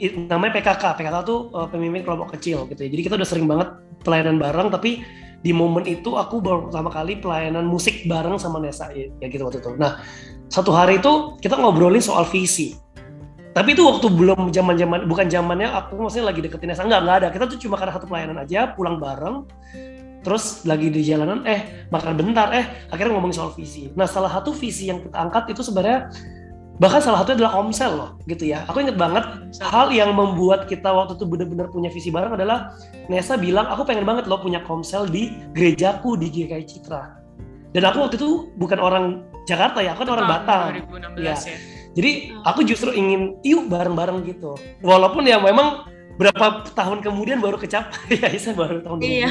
namanya 0.00 0.58
PKK 0.58 0.98
PKK 0.98 1.16
tuh 1.22 1.54
uh, 1.54 1.70
pemimpin 1.70 2.02
kelompok 2.02 2.34
kecil 2.36 2.66
gitu 2.68 2.80
ya. 2.82 2.88
Jadi 2.90 3.02
kita 3.06 3.14
udah 3.14 3.28
sering 3.28 3.46
banget 3.46 3.68
pelayanan 4.02 4.36
bareng 4.42 4.68
tapi 4.74 5.00
di 5.44 5.52
momen 5.52 5.84
itu 5.84 6.16
aku 6.16 6.40
baru 6.40 6.68
pertama 6.68 6.88
kali 6.88 7.20
pelayanan 7.20 7.68
musik 7.68 8.08
bareng 8.08 8.40
sama 8.40 8.58
Nesa 8.58 8.88
ya, 8.96 9.12
ya 9.20 9.26
gitu 9.28 9.44
waktu 9.44 9.60
itu. 9.60 9.76
Nah 9.76 10.00
satu 10.48 10.72
hari 10.72 10.98
itu 10.98 11.38
kita 11.40 11.56
ngobrolin 11.56 12.02
soal 12.02 12.26
visi. 12.28 12.76
Tapi 13.54 13.78
itu 13.78 13.86
waktu 13.86 14.10
belum 14.10 14.50
zaman 14.50 14.74
zaman 14.74 15.06
bukan 15.06 15.30
zamannya 15.30 15.70
aku 15.70 15.94
maksudnya 15.94 16.34
lagi 16.34 16.42
deketin 16.42 16.74
Nesa 16.74 16.82
enggak 16.82 17.00
enggak 17.06 17.16
ada. 17.22 17.28
Kita 17.30 17.44
tuh 17.46 17.58
cuma 17.62 17.78
karena 17.78 17.92
satu 17.94 18.06
pelayanan 18.10 18.42
aja 18.42 18.74
pulang 18.74 18.98
bareng 18.98 19.46
terus 20.24 20.64
lagi 20.64 20.88
di 20.88 21.04
jalanan 21.04 21.44
eh 21.44 21.86
makan 21.92 22.16
bentar 22.16 22.50
eh 22.56 22.88
akhirnya 22.88 23.20
ngomongin 23.20 23.36
soal 23.36 23.52
visi. 23.52 23.92
Nah 23.92 24.08
salah 24.08 24.32
satu 24.32 24.56
visi 24.56 24.88
yang 24.88 25.04
kita 25.04 25.14
angkat 25.14 25.52
itu 25.52 25.60
sebenarnya 25.60 26.08
bahkan 26.80 26.98
salah 26.98 27.22
satu 27.22 27.38
adalah 27.38 27.52
komsel 27.54 27.92
loh 27.94 28.10
gitu 28.26 28.48
ya. 28.48 28.64
Aku 28.66 28.80
inget 28.82 28.96
banget 28.96 29.22
hal 29.60 29.92
yang 29.92 30.16
membuat 30.16 30.66
kita 30.66 30.88
waktu 30.90 31.14
itu 31.20 31.28
benar-benar 31.28 31.68
punya 31.70 31.92
visi 31.92 32.08
bareng 32.08 32.34
adalah 32.34 32.74
Nesa 33.06 33.36
bilang 33.36 33.68
aku 33.68 33.84
pengen 33.84 34.08
banget 34.08 34.26
lo 34.26 34.40
punya 34.40 34.64
komsel 34.64 35.06
di 35.06 35.30
gerejaku 35.52 36.16
di 36.16 36.32
GKI 36.32 36.64
Citra. 36.64 37.20
Dan 37.76 37.82
aku 37.86 38.06
waktu 38.06 38.16
itu 38.16 38.48
bukan 38.56 38.80
orang 38.80 39.26
Jakarta 39.44 39.84
ya 39.84 39.92
aku 39.92 40.08
kan 40.08 40.10
orang 40.16 40.26
Batam. 40.26 40.70
ya. 41.20 41.36
ya. 41.36 41.56
Jadi 41.94 42.34
aku 42.42 42.66
justru 42.66 42.90
ingin 42.90 43.38
yuk 43.46 43.70
bareng-bareng 43.70 44.26
gitu. 44.26 44.58
Walaupun 44.82 45.22
ya 45.30 45.38
memang 45.38 45.86
berapa 46.14 46.62
tahun 46.74 47.02
kemudian 47.02 47.42
baru 47.42 47.58
kecapai? 47.58 47.94
Ya 48.22 48.30
Isa 48.30 48.54
baru 48.54 48.80
tahun 48.80 49.02
iya. 49.02 49.30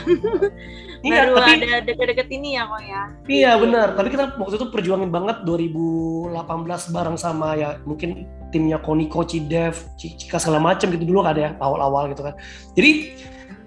iya 1.07 1.21
baru 1.27 1.39
tapi 1.39 1.51
ada 1.63 1.79
deket-deket 1.87 2.27
ini 2.31 2.59
ya 2.59 2.67
kok 2.67 2.81
ya? 2.83 3.01
Iya 3.27 3.51
benar. 3.59 3.87
Tapi 3.95 4.07
kita 4.11 4.35
waktu 4.35 4.55
itu 4.59 4.67
perjuangin 4.71 5.09
banget 5.13 5.47
2018 5.47 6.95
bareng 6.95 7.17
sama 7.19 7.55
ya 7.55 7.79
mungkin 7.87 8.27
timnya 8.51 8.77
Koniko 8.83 9.23
Cidev 9.23 9.79
Cika 9.95 10.37
segala 10.37 10.59
macam 10.59 10.91
gitu. 10.91 11.03
Dulu 11.07 11.23
kan 11.23 11.35
ya 11.39 11.55
awal-awal 11.63 12.11
gitu 12.11 12.27
kan. 12.27 12.35
Jadi 12.75 13.15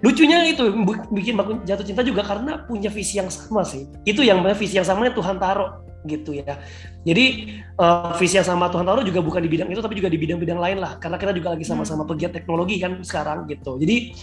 lucunya 0.05 0.45
itu 0.45 0.69
bikin 1.09 1.33
jatuh 1.65 1.85
cinta 1.85 2.05
juga 2.05 2.21
karena 2.21 2.61
punya 2.69 2.93
visi 2.93 3.17
yang 3.17 3.33
sama 3.33 3.65
sih. 3.65 3.89
Itu 4.05 4.21
yang 4.21 4.45
visi 4.53 4.77
yang 4.77 4.85
sama 4.85 5.09
yang 5.09 5.17
Tuhan 5.17 5.41
taruh 5.41 5.86
gitu 6.05 6.37
ya. 6.37 6.61
Jadi 7.01 7.57
uh, 7.79 8.13
visi 8.19 8.37
yang 8.37 8.45
sama 8.45 8.69
Tuhan 8.69 8.85
taruh 8.85 9.01
juga 9.01 9.23
bukan 9.23 9.41
di 9.41 9.49
bidang 9.49 9.69
itu 9.71 9.81
tapi 9.81 9.97
juga 9.97 10.11
di 10.11 10.19
bidang-bidang 10.19 10.59
lain 10.59 10.77
lah 10.77 11.01
karena 11.01 11.17
kita 11.17 11.33
juga 11.33 11.57
lagi 11.57 11.65
sama-sama 11.65 12.05
hmm. 12.05 12.11
pegiat 12.13 12.31
teknologi 12.35 12.75
kan 12.77 13.01
sekarang 13.01 13.49
gitu. 13.49 13.81
Jadi 13.81 14.13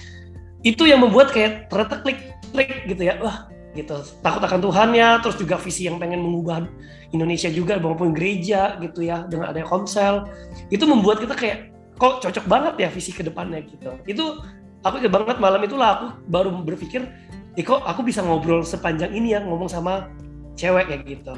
itu 0.64 0.82
yang 0.86 1.02
membuat 1.02 1.34
kayak 1.34 1.68
ternyata 1.68 2.00
klik 2.00 2.20
klik 2.54 2.70
gitu 2.86 3.02
ya. 3.04 3.18
Wah, 3.20 3.50
gitu. 3.74 4.00
Takut 4.22 4.40
akan 4.40 4.60
Tuhan 4.62 4.88
ya, 4.94 5.18
terus 5.20 5.36
juga 5.36 5.58
visi 5.58 5.90
yang 5.90 5.98
pengen 5.98 6.22
mengubah 6.22 6.64
Indonesia 7.10 7.50
juga 7.50 7.76
maupun 7.82 8.14
gereja 8.14 8.78
gitu 8.78 9.04
ya 9.04 9.26
dengan 9.26 9.50
adanya 9.50 9.68
komsel. 9.68 10.24
Itu 10.70 10.86
membuat 10.86 11.20
kita 11.20 11.34
kayak 11.34 11.74
kok 11.98 12.22
cocok 12.22 12.44
banget 12.46 12.74
ya 12.80 12.88
visi 12.90 13.10
ke 13.12 13.22
depannya 13.26 13.60
gitu. 13.66 13.92
Itu 14.08 14.40
aku 14.86 15.02
banget 15.10 15.36
malam 15.42 15.60
itulah 15.62 15.88
aku 16.00 16.06
baru 16.32 16.50
berpikir, 16.64 17.06
eh 17.54 17.64
kok 17.64 17.84
aku 17.86 18.02
bisa 18.02 18.24
ngobrol 18.24 18.64
sepanjang 18.66 19.14
ini 19.14 19.36
ya 19.36 19.40
ngomong 19.44 19.70
sama 19.70 20.10
cewek 20.54 20.90
kayak 20.90 21.02
gitu 21.06 21.34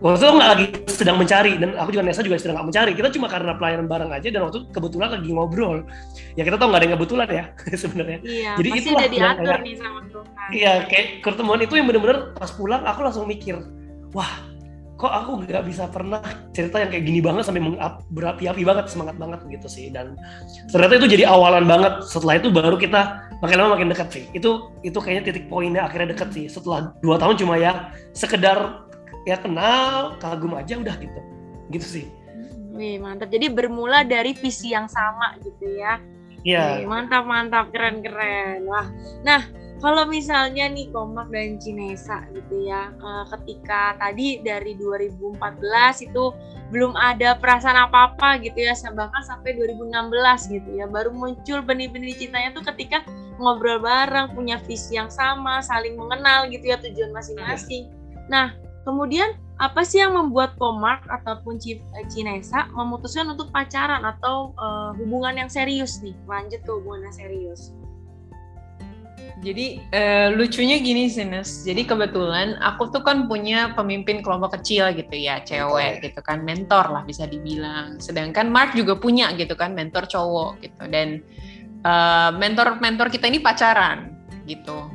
waktu 0.00 0.16
itu 0.16 0.32
nggak 0.32 0.50
lagi 0.50 0.66
sedang 0.88 1.16
mencari 1.20 1.52
dan 1.60 1.76
aku 1.76 1.92
juga 1.92 2.04
Nesa 2.08 2.24
juga 2.24 2.36
sedang 2.40 2.56
nggak 2.60 2.68
mencari. 2.72 2.90
Kita 2.96 3.08
cuma 3.12 3.26
karena 3.28 3.52
pelayanan 3.56 3.86
bareng 3.86 4.10
aja 4.10 4.28
dan 4.32 4.40
waktu 4.48 4.56
itu 4.64 4.66
kebetulan 4.72 5.08
lagi 5.12 5.28
ngobrol. 5.30 5.78
Ya 6.34 6.42
kita 6.48 6.56
tahu 6.56 6.68
nggak 6.72 6.80
ada 6.80 6.86
yang 6.88 6.94
kebetulan 6.96 7.28
ya 7.28 7.44
sebenarnya. 7.84 8.18
Iya, 8.24 8.50
jadi 8.56 8.68
itu 8.72 8.88
udah 8.96 9.10
diatur 9.12 9.58
nih 9.60 9.74
sama 9.76 10.00
Tuhan. 10.08 10.48
Iya 10.50 10.72
kayak 10.88 11.06
pertemuan 11.22 11.60
itu 11.60 11.74
yang 11.76 11.86
bener-bener 11.86 12.18
pas 12.34 12.50
pulang 12.50 12.82
aku 12.82 13.00
langsung 13.04 13.28
mikir 13.28 13.60
wah 14.10 14.50
kok 15.00 15.08
aku 15.08 15.48
nggak 15.48 15.64
bisa 15.64 15.88
pernah 15.88 16.20
cerita 16.52 16.76
yang 16.76 16.92
kayak 16.92 17.04
gini 17.08 17.24
banget 17.24 17.48
sampai 17.48 17.64
berapi-api 18.12 18.62
banget 18.68 18.92
semangat 18.92 19.16
banget 19.16 19.40
gitu 19.48 19.64
sih. 19.64 19.88
Dan 19.88 20.12
ternyata 20.68 21.00
itu 21.00 21.08
jadi 21.16 21.24
awalan 21.24 21.64
banget. 21.64 22.04
Setelah 22.04 22.36
itu 22.36 22.52
baru 22.52 22.76
kita 22.76 23.32
makin 23.40 23.56
lama 23.56 23.80
makin 23.80 23.88
dekat 23.88 24.12
sih. 24.12 24.24
Itu 24.36 24.76
itu 24.84 25.00
kayaknya 25.00 25.32
titik 25.32 25.48
poinnya 25.48 25.88
akhirnya 25.88 26.12
dekat 26.12 26.36
sih. 26.36 26.52
Setelah 26.52 26.92
dua 27.00 27.16
tahun 27.16 27.40
cuma 27.40 27.56
ya 27.56 27.96
sekedar 28.12 28.89
ya 29.28 29.36
kenal 29.40 30.16
kagum 30.20 30.56
aja 30.56 30.76
udah 30.78 30.96
gitu. 31.00 31.20
Gitu 31.70 31.86
sih. 31.86 32.06
Wih 32.74 33.02
mantap. 33.02 33.28
Jadi 33.28 33.50
bermula 33.50 34.06
dari 34.06 34.32
visi 34.32 34.72
yang 34.72 34.86
sama 34.86 35.36
gitu 35.42 35.66
ya. 35.76 36.00
Iya. 36.46 36.86
Mantap 36.88 37.26
mantap. 37.26 37.68
Keren 37.74 38.00
keren. 38.00 38.64
Wah. 38.64 38.86
Nah 39.26 39.42
kalau 39.80 40.04
misalnya 40.04 40.68
nih 40.68 40.92
Komak 40.92 41.32
dan 41.32 41.56
Cinesa 41.56 42.28
gitu 42.36 42.68
ya, 42.68 42.92
eh, 42.92 43.24
ketika 43.32 43.96
tadi 43.96 44.44
dari 44.44 44.76
2014 44.76 46.04
itu 46.04 46.36
belum 46.68 46.92
ada 47.00 47.40
perasaan 47.40 47.88
apa-apa 47.88 48.44
gitu 48.44 48.60
ya, 48.60 48.76
bahkan 48.92 49.24
sampai 49.24 49.56
2016 49.56 50.52
gitu 50.52 50.76
ya, 50.76 50.84
baru 50.84 51.16
muncul 51.16 51.64
benih-benih 51.64 52.12
cintanya 52.12 52.52
tuh 52.52 52.62
ketika 52.68 53.00
ngobrol 53.40 53.80
bareng, 53.80 54.36
punya 54.36 54.60
visi 54.68 55.00
yang 55.00 55.08
sama, 55.08 55.64
saling 55.64 55.96
mengenal 55.96 56.46
gitu 56.52 56.70
ya 56.70 56.76
tujuan 56.76 57.10
masing-masing. 57.16 57.88
Nah, 58.28 58.52
kemudian 58.84 59.36
apa 59.60 59.84
sih 59.84 60.00
yang 60.00 60.16
membuat 60.16 60.56
Komak 60.56 61.04
ataupun 61.04 61.60
eh, 61.68 62.06
Cinesa 62.08 62.64
memutuskan 62.72 63.28
untuk 63.28 63.52
pacaran 63.52 64.00
atau 64.08 64.56
uh, 64.56 64.96
hubungan 64.96 65.36
yang 65.36 65.50
serius 65.52 66.00
nih, 66.00 66.16
lanjut 66.24 66.64
ke 66.64 66.70
hubungan 66.72 67.12
yang 67.12 67.16
serius? 67.16 67.76
Jadi 69.40 69.80
uh, 69.92 70.32
lucunya 70.36 70.76
gini 70.80 71.08
sih 71.08 71.24
Nes. 71.24 71.64
Jadi 71.64 71.88
kebetulan 71.88 72.60
aku 72.60 72.92
tuh 72.92 73.00
kan 73.00 73.24
punya 73.24 73.72
pemimpin 73.72 74.20
kelompok 74.20 74.60
kecil 74.60 74.92
gitu 74.92 75.16
ya, 75.16 75.40
cewek 75.40 76.04
gitu 76.04 76.20
kan, 76.20 76.44
mentor 76.44 76.88
lah 76.92 77.04
bisa 77.04 77.24
dibilang. 77.24 77.96
Sedangkan 78.00 78.52
Mark 78.52 78.76
juga 78.76 78.96
punya 78.96 79.32
gitu 79.36 79.56
kan, 79.56 79.72
mentor 79.72 80.04
cowok 80.08 80.60
gitu. 80.60 80.82
Dan 80.88 81.24
uh, 81.84 82.32
mentor-mentor 82.36 83.08
kita 83.08 83.32
ini 83.32 83.40
pacaran 83.40 84.12
gitu. 84.44 84.88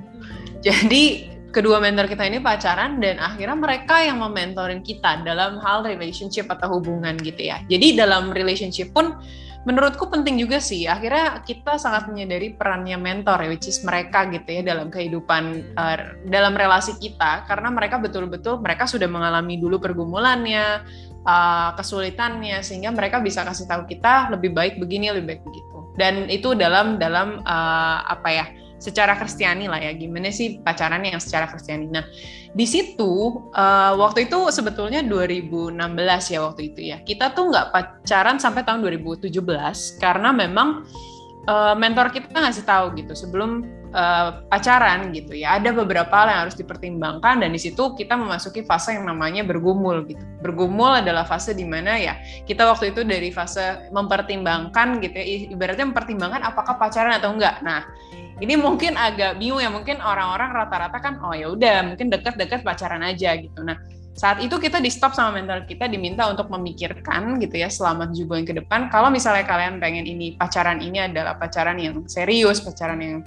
Jadi 0.61 1.34
kedua 1.55 1.79
mentor 1.79 2.11
kita 2.11 2.27
ini 2.27 2.43
pacaran 2.43 2.99
dan 2.99 3.15
akhirnya 3.15 3.55
mereka 3.55 4.03
yang 4.03 4.19
mementorin 4.19 4.83
kita 4.83 5.23
dalam 5.23 5.55
hal 5.63 5.87
relationship 5.87 6.51
atau 6.51 6.75
hubungan 6.75 7.15
gitu 7.23 7.47
ya. 7.47 7.63
Jadi 7.71 7.95
dalam 7.95 8.35
relationship 8.35 8.91
pun 8.91 9.15
menurutku 9.63 10.11
penting 10.11 10.35
juga 10.35 10.59
sih. 10.59 10.83
Akhirnya 10.83 11.39
kita 11.47 11.79
sangat 11.79 12.11
menyadari 12.11 12.51
perannya 12.53 12.99
mentor 12.99 13.47
ya, 13.47 13.47
which 13.47 13.71
is 13.71 13.79
mereka 13.87 14.27
gitu 14.35 14.45
ya 14.45 14.61
dalam 14.67 14.91
kehidupan 14.91 15.73
uh, 15.79 15.97
dalam 16.27 16.53
relasi 16.59 16.99
kita 16.99 17.47
karena 17.47 17.71
mereka 17.71 18.03
betul-betul 18.03 18.59
mereka 18.59 18.83
sudah 18.83 19.07
mengalami 19.07 19.55
dulu 19.55 19.79
pergumulannya, 19.79 20.83
uh, 21.23 21.71
kesulitannya 21.79 22.59
sehingga 22.67 22.91
mereka 22.91 23.23
bisa 23.23 23.47
kasih 23.47 23.65
tahu 23.65 23.87
kita 23.87 24.27
lebih 24.35 24.51
baik 24.51 24.75
begini, 24.75 25.09
lebih 25.15 25.39
baik 25.39 25.41
begitu. 25.47 25.77
Dan 25.95 26.27
itu 26.27 26.51
dalam 26.53 26.99
dalam 26.99 27.39
uh, 27.47 28.03
apa 28.05 28.29
ya? 28.29 28.45
Secara 28.77 29.15
Kristiani 29.15 29.65
lah 29.69 29.79
ya. 29.79 29.91
Gimana 29.95 30.31
sih 30.31 30.59
pacarannya 30.61 31.15
yang 31.15 31.23
secara 31.23 31.47
Kristiani. 31.49 31.87
Nah 31.89 32.05
di 32.55 32.65
situ 32.67 33.43
uh, 33.51 33.93
waktu 33.99 34.31
itu 34.31 34.39
sebetulnya 34.51 35.03
2016 35.03 35.75
ya 36.33 36.39
waktu 36.43 36.61
itu 36.73 36.81
ya. 36.93 36.97
Kita 37.03 37.31
tuh 37.35 37.51
nggak 37.51 37.67
pacaran 37.71 38.37
sampai 38.39 38.63
tahun 38.63 38.83
2017 38.83 39.31
karena 39.99 40.29
memang 40.35 40.87
uh, 41.49 41.75
mentor 41.77 42.11
kita 42.11 42.31
ngasih 42.31 42.65
tahu 42.65 42.93
gitu 42.99 43.13
sebelum 43.15 43.65
uh, 43.95 44.43
pacaran 44.51 45.13
gitu 45.15 45.33
ya. 45.33 45.57
Ada 45.57 45.71
beberapa 45.71 46.11
hal 46.11 46.27
yang 46.29 46.39
harus 46.47 46.57
dipertimbangkan 46.57 47.41
dan 47.41 47.49
di 47.53 47.59
situ 47.61 47.95
kita 47.95 48.17
memasuki 48.19 48.65
fase 48.65 48.97
yang 48.97 49.07
namanya 49.07 49.45
bergumul 49.45 50.03
gitu. 50.05 50.21
Bergumul 50.43 50.99
adalah 51.01 51.23
fase 51.23 51.55
di 51.55 51.65
mana 51.65 51.97
ya 51.97 52.19
kita 52.45 52.67
waktu 52.67 52.91
itu 52.93 53.01
dari 53.07 53.29
fase 53.31 53.89
mempertimbangkan 53.95 54.99
gitu 55.01 55.15
ya. 55.15 55.25
Ibaratnya 55.55 55.85
mempertimbangkan 55.89 56.41
apakah 56.43 56.75
pacaran 56.77 57.17
atau 57.17 57.33
enggak 57.33 57.61
nah 57.63 57.87
ini 58.43 58.59
mungkin 58.59 58.99
agak 58.99 59.39
bingung 59.39 59.63
ya 59.63 59.71
mungkin 59.71 60.03
orang-orang 60.03 60.51
rata-rata 60.51 60.97
kan 60.99 61.19
oh 61.23 61.31
ya 61.31 61.47
udah 61.47 61.95
mungkin 61.95 62.11
dekat-dekat 62.11 62.67
pacaran 62.67 63.03
aja 63.03 63.35
gitu. 63.39 63.63
Nah 63.63 63.79
saat 64.15 64.39
itu 64.39 64.55
kita 64.55 64.79
di 64.79 64.87
stop 64.87 65.11
sama 65.11 65.39
mentor 65.39 65.67
kita 65.67 65.91
diminta 65.91 66.23
untuk 66.31 66.47
memikirkan 66.47 67.35
gitu 67.39 67.59
ya 67.59 67.67
selama 67.67 68.07
tujuh 68.11 68.23
bulan 68.23 68.47
ke 68.47 68.55
depan 68.55 68.87
kalau 68.87 69.11
misalnya 69.11 69.43
kalian 69.43 69.75
pengen 69.83 70.07
ini 70.07 70.39
pacaran 70.39 70.79
ini 70.79 71.03
adalah 71.03 71.35
pacaran 71.35 71.75
yang 71.75 71.99
serius 72.07 72.63
pacaran 72.63 72.99
yang 73.03 73.19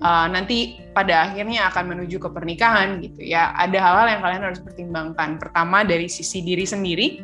uh, 0.00 0.26
nanti 0.28 0.80
pada 0.92 1.30
akhirnya 1.30 1.68
akan 1.72 1.96
menuju 1.96 2.16
ke 2.20 2.28
pernikahan 2.28 3.00
gitu 3.00 3.24
ya. 3.24 3.52
Ada 3.56 3.78
hal-hal 3.80 4.06
yang 4.16 4.22
kalian 4.24 4.42
harus 4.52 4.60
pertimbangkan. 4.60 5.40
Pertama 5.40 5.84
dari 5.84 6.08
sisi 6.10 6.44
diri 6.44 6.64
sendiri 6.68 7.20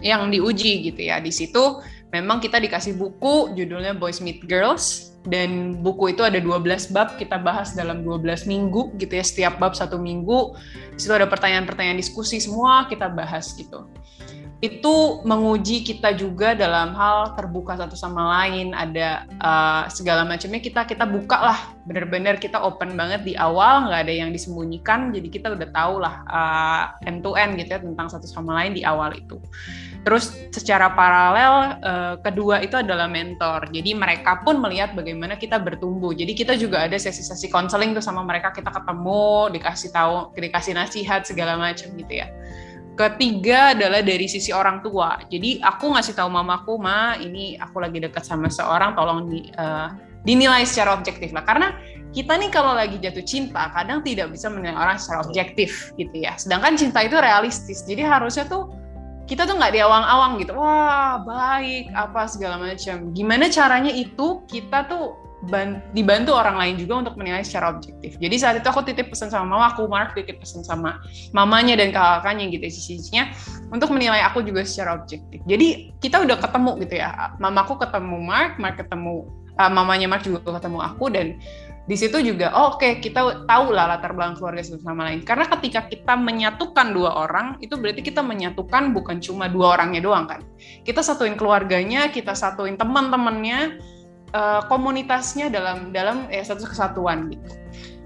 yang 0.00 0.28
diuji 0.30 0.88
gitu 0.92 1.00
ya. 1.04 1.18
Di 1.20 1.32
situ 1.32 1.82
memang 2.14 2.40
kita 2.40 2.60
dikasih 2.62 2.96
buku 2.96 3.52
judulnya 3.56 3.96
Boys 3.96 4.22
Meet 4.24 4.46
Girls 4.48 5.16
dan 5.28 5.76
buku 5.84 6.16
itu 6.16 6.24
ada 6.24 6.40
12 6.40 6.88
bab 6.88 7.20
kita 7.20 7.36
bahas 7.36 7.76
dalam 7.76 8.00
12 8.00 8.48
minggu 8.48 8.96
gitu 8.96 9.12
ya 9.12 9.24
setiap 9.24 9.60
bab 9.60 9.76
satu 9.76 10.00
minggu. 10.00 10.56
Di 10.96 11.04
situ 11.04 11.12
ada 11.12 11.28
pertanyaan-pertanyaan 11.28 12.00
diskusi 12.00 12.40
semua 12.40 12.88
kita 12.88 13.12
bahas 13.12 13.52
gitu. 13.52 13.84
Itu 14.58 15.22
menguji 15.22 15.86
kita 15.86 16.18
juga 16.18 16.50
dalam 16.56 16.90
hal 16.96 17.38
terbuka 17.38 17.78
satu 17.78 17.94
sama 17.94 18.42
lain 18.42 18.74
ada 18.74 19.28
uh, 19.38 19.86
segala 19.92 20.26
macamnya. 20.26 20.58
Kita 20.64 20.82
kita 20.88 21.04
buka 21.06 21.38
lah 21.38 21.58
benar-benar 21.86 22.42
kita 22.42 22.58
open 22.58 22.98
banget 22.98 23.22
di 23.22 23.38
awal 23.38 23.86
nggak 23.86 24.08
ada 24.08 24.14
yang 24.16 24.32
disembunyikan. 24.32 25.14
Jadi 25.14 25.28
kita 25.28 25.54
udah 25.54 25.68
tahu 25.70 25.94
lah 26.02 26.14
uh, 26.26 26.84
end 27.06 27.22
to 27.22 27.36
end 27.38 27.54
gitu 27.60 27.76
ya 27.76 27.80
tentang 27.84 28.10
satu 28.10 28.26
sama 28.26 28.58
lain 28.64 28.74
di 28.74 28.82
awal 28.82 29.14
itu 29.14 29.38
terus 30.08 30.32
secara 30.56 30.96
paralel 30.96 31.76
uh, 31.84 32.14
kedua 32.24 32.64
itu 32.64 32.80
adalah 32.80 33.04
mentor 33.04 33.68
jadi 33.68 33.92
mereka 33.92 34.40
pun 34.40 34.56
melihat 34.56 34.96
bagaimana 34.96 35.36
kita 35.36 35.60
bertumbuh 35.60 36.16
jadi 36.16 36.32
kita 36.32 36.56
juga 36.56 36.88
ada 36.88 36.96
sesi-sesi 36.96 37.52
konseling 37.52 37.92
tuh 37.92 38.00
sama 38.00 38.24
mereka 38.24 38.56
kita 38.56 38.72
ketemu 38.72 39.52
dikasih 39.52 39.92
tahu 39.92 40.32
dikasih 40.32 40.72
nasihat 40.72 41.28
segala 41.28 41.60
macam 41.60 41.92
gitu 41.92 42.24
ya 42.24 42.32
Ketiga 42.98 43.78
adalah 43.78 44.02
dari 44.02 44.26
sisi 44.26 44.50
orang 44.50 44.82
tua. 44.82 45.22
Jadi 45.30 45.62
aku 45.62 45.94
ngasih 45.94 46.18
tahu 46.18 46.34
mamaku, 46.34 46.82
ma 46.82 47.14
ini 47.14 47.54
aku 47.54 47.78
lagi 47.78 48.02
dekat 48.02 48.26
sama 48.26 48.50
seorang, 48.50 48.98
tolong 48.98 49.30
di, 49.30 49.54
uh, 49.54 49.94
dinilai 50.26 50.66
secara 50.66 50.98
objektif 50.98 51.30
lah. 51.30 51.46
Karena 51.46 51.78
kita 52.10 52.34
nih 52.34 52.50
kalau 52.50 52.74
lagi 52.74 52.98
jatuh 52.98 53.22
cinta, 53.22 53.70
kadang 53.70 54.02
tidak 54.02 54.34
bisa 54.34 54.50
menilai 54.50 54.74
orang 54.74 54.98
secara 54.98 55.22
objektif 55.22 55.94
gitu 55.94 56.10
ya. 56.10 56.34
Sedangkan 56.34 56.74
cinta 56.74 56.98
itu 57.06 57.14
realistis. 57.14 57.86
Jadi 57.86 58.02
harusnya 58.02 58.50
tuh 58.50 58.66
kita 59.28 59.44
tuh 59.44 59.60
nggak 59.60 59.76
di 59.76 59.80
awang-awang 59.84 60.40
gitu, 60.40 60.56
wah 60.56 61.20
baik 61.20 61.92
apa 61.92 62.24
segala 62.24 62.56
macam. 62.56 63.12
Gimana 63.12 63.52
caranya 63.52 63.92
itu 63.92 64.42
kita 64.48 64.88
tuh 64.88 65.28
dibantu 65.94 66.34
orang 66.34 66.58
lain 66.58 66.74
juga 66.82 67.06
untuk 67.06 67.14
menilai 67.14 67.46
secara 67.46 67.70
objektif. 67.70 68.18
Jadi 68.18 68.36
saat 68.42 68.58
itu 68.58 68.66
aku 68.66 68.82
titip 68.82 69.14
pesan 69.14 69.30
sama 69.30 69.54
mama 69.54 69.70
aku, 69.70 69.86
Mark 69.86 70.18
titip 70.18 70.42
pesan 70.42 70.66
sama 70.66 70.98
mamanya 71.30 71.78
dan 71.78 71.94
kakaknya 71.94 72.50
gitu 72.50 72.66
sisi-sisinya 72.66 73.30
untuk 73.70 73.94
menilai 73.94 74.18
aku 74.26 74.42
juga 74.42 74.66
secara 74.66 74.98
objektif. 74.98 75.38
Jadi 75.46 75.94
kita 76.02 76.26
udah 76.26 76.42
ketemu 76.42 76.70
gitu 76.82 76.94
ya. 76.98 77.38
Mamaku 77.38 77.78
ketemu 77.78 78.16
Mark, 78.18 78.58
Mark 78.58 78.82
ketemu 78.82 79.30
uh, 79.62 79.70
mamanya 79.70 80.10
Mark 80.10 80.26
juga 80.26 80.42
ketemu 80.58 80.78
aku 80.82 81.06
dan 81.06 81.38
di 81.88 81.96
situ 81.96 82.20
juga 82.20 82.52
oh, 82.52 82.76
oke 82.76 82.84
okay, 82.84 82.92
kita 83.00 83.48
tahu 83.48 83.72
lah 83.72 83.96
latar 83.96 84.12
belakang 84.12 84.36
keluarga 84.36 84.60
satu 84.60 84.84
sama 84.84 85.08
lain. 85.08 85.24
Karena 85.24 85.48
ketika 85.48 85.88
kita 85.88 86.20
menyatukan 86.20 86.92
dua 86.92 87.24
orang 87.24 87.56
itu 87.64 87.80
berarti 87.80 88.04
kita 88.04 88.20
menyatukan 88.20 88.92
bukan 88.92 89.24
cuma 89.24 89.48
dua 89.48 89.80
orangnya 89.80 90.04
doang 90.04 90.28
kan. 90.28 90.44
Kita 90.84 91.00
satuin 91.00 91.40
keluarganya, 91.40 92.12
kita 92.12 92.36
satuin 92.36 92.76
teman-temannya 92.76 93.80
uh, 94.36 94.68
komunitasnya 94.68 95.48
dalam 95.48 95.88
dalam 95.88 96.28
ya 96.28 96.44
satu 96.44 96.68
kesatuan 96.68 97.32
gitu. 97.32 97.48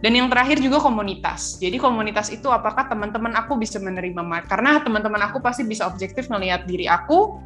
Dan 0.02 0.18
yang 0.18 0.30
terakhir 0.30 0.62
juga 0.62 0.82
komunitas. 0.82 1.58
Jadi 1.58 1.78
komunitas 1.78 2.30
itu 2.30 2.50
apakah 2.50 2.86
teman-teman 2.86 3.34
aku 3.38 3.58
bisa 3.58 3.82
menerima 3.82 4.22
Mark? 4.22 4.46
Karena 4.50 4.78
teman-teman 4.82 5.26
aku 5.26 5.38
pasti 5.38 5.66
bisa 5.66 5.86
objektif 5.86 6.30
melihat 6.30 6.66
diri 6.66 6.86
aku 6.86 7.38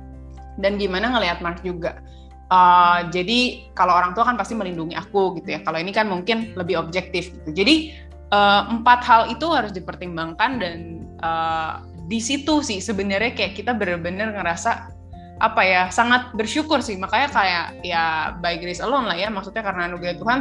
dan 0.61 0.77
gimana 0.77 1.17
ngelihat 1.17 1.41
Mark 1.41 1.61
juga. 1.65 2.01
Uh, 2.47 3.11
jadi 3.11 3.67
kalau 3.75 3.91
orang 3.91 4.15
tua 4.15 4.23
kan 4.23 4.39
pasti 4.39 4.55
melindungi 4.55 4.95
aku 4.95 5.35
gitu 5.43 5.59
ya. 5.59 5.61
Kalau 5.67 5.83
ini 5.83 5.91
kan 5.91 6.07
mungkin 6.07 6.55
lebih 6.55 6.79
objektif 6.79 7.35
gitu. 7.35 7.51
Jadi 7.51 8.07
uh, 8.31 8.71
empat 8.71 9.01
hal 9.03 9.23
itu 9.35 9.47
harus 9.51 9.75
dipertimbangkan 9.75 10.51
dan 10.63 10.79
uh, 11.23 11.83
di 12.07 12.23
situ 12.23 12.63
sih 12.63 12.79
sebenarnya 12.79 13.35
kayak 13.35 13.59
kita 13.59 13.75
benar-benar 13.75 14.31
ngerasa 14.31 14.95
apa 15.37 15.63
ya 15.67 15.83
sangat 15.93 16.33
bersyukur 16.33 16.81
sih 16.81 16.97
makanya 16.97 17.29
kayak 17.29 17.67
ya 17.85 18.33
by 18.41 18.57
grace 18.57 18.81
alone 18.81 19.05
lah 19.05 19.19
ya 19.19 19.29
maksudnya 19.29 19.61
karena 19.61 19.85
anugerah 19.85 20.17
Tuhan 20.17 20.41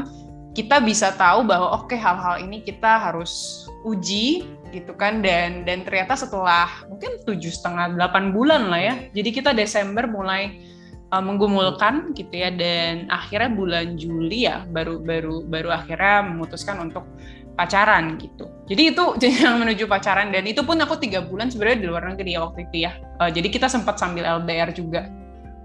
kita 0.55 0.79
bisa 0.79 1.11
tahu 1.19 1.43
bahwa 1.43 1.75
oke 1.75 1.91
okay, 1.91 1.99
hal-hal 1.99 2.39
ini 2.39 2.63
kita 2.63 3.11
harus 3.11 3.65
uji 3.83 4.47
gitu 4.71 4.95
kan 4.95 5.19
dan 5.19 5.67
dan 5.67 5.83
ternyata 5.83 6.15
setelah 6.15 6.71
mungkin 6.87 7.19
tujuh 7.27 7.51
setengah 7.51 7.99
delapan 7.99 8.31
bulan 8.31 8.71
lah 8.71 8.79
ya 8.79 8.95
jadi 9.11 9.29
kita 9.35 9.51
Desember 9.51 10.07
mulai 10.07 10.63
uh, 11.11 11.23
menggumulkan 11.23 12.15
gitu 12.17 12.33
ya 12.33 12.49
dan 12.49 13.09
akhirnya 13.11 13.51
bulan 13.53 13.97
Juli 13.99 14.47
ya 14.47 14.65
baru 14.69 15.01
baru 15.01 15.45
baru 15.45 15.69
akhirnya 15.73 16.25
memutuskan 16.31 16.81
untuk 16.81 17.05
pacaran 17.55 18.19
gitu. 18.19 18.51
Jadi 18.67 18.93
itu 18.93 19.03
yang 19.43 19.61
menuju 19.63 19.87
pacaran 19.87 20.29
dan 20.31 20.43
itu 20.45 20.61
pun 20.61 20.77
aku 20.81 20.99
tiga 20.99 21.23
bulan 21.23 21.49
sebenarnya 21.49 21.79
di 21.81 21.87
luar 21.87 22.03
negeri 22.13 22.35
ya 22.35 22.39
waktu 22.43 22.59
itu 22.71 22.77
ya. 22.87 22.91
Uh, 23.19 23.31
jadi 23.31 23.47
kita 23.47 23.67
sempat 23.71 23.97
sambil 23.97 24.27
LDR 24.27 24.71
juga 24.75 25.07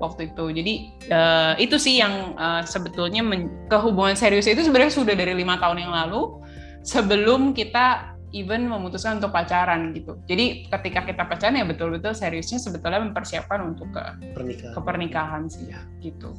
waktu 0.00 0.32
itu. 0.32 0.44
Jadi 0.54 0.74
uh, 1.12 1.54
itu 1.60 1.76
sih 1.76 2.00
yang 2.00 2.34
uh, 2.38 2.64
sebetulnya 2.64 3.20
kehubungan 3.68 4.16
serius 4.16 4.48
itu 4.48 4.64
sebenarnya 4.64 4.94
sudah 4.94 5.14
dari 5.14 5.36
lima 5.36 5.60
tahun 5.60 5.84
yang 5.84 5.92
lalu 5.92 6.40
sebelum 6.80 7.52
kita 7.52 8.09
even 8.30 8.70
memutuskan 8.70 9.18
untuk 9.18 9.34
pacaran 9.34 9.90
gitu. 9.94 10.18
Jadi 10.26 10.70
ketika 10.70 11.02
kita 11.06 11.22
pacaran 11.26 11.58
ya 11.58 11.66
betul-betul 11.66 12.14
seriusnya 12.14 12.62
sebetulnya 12.62 13.02
mempersiapkan 13.02 13.60
untuk 13.62 13.90
ke 13.90 14.02
pernikahan, 14.34 14.74
ke 14.74 14.80
pernikahan 14.80 15.42
sih 15.50 15.70
ya 15.70 15.80
gitu. 16.02 16.30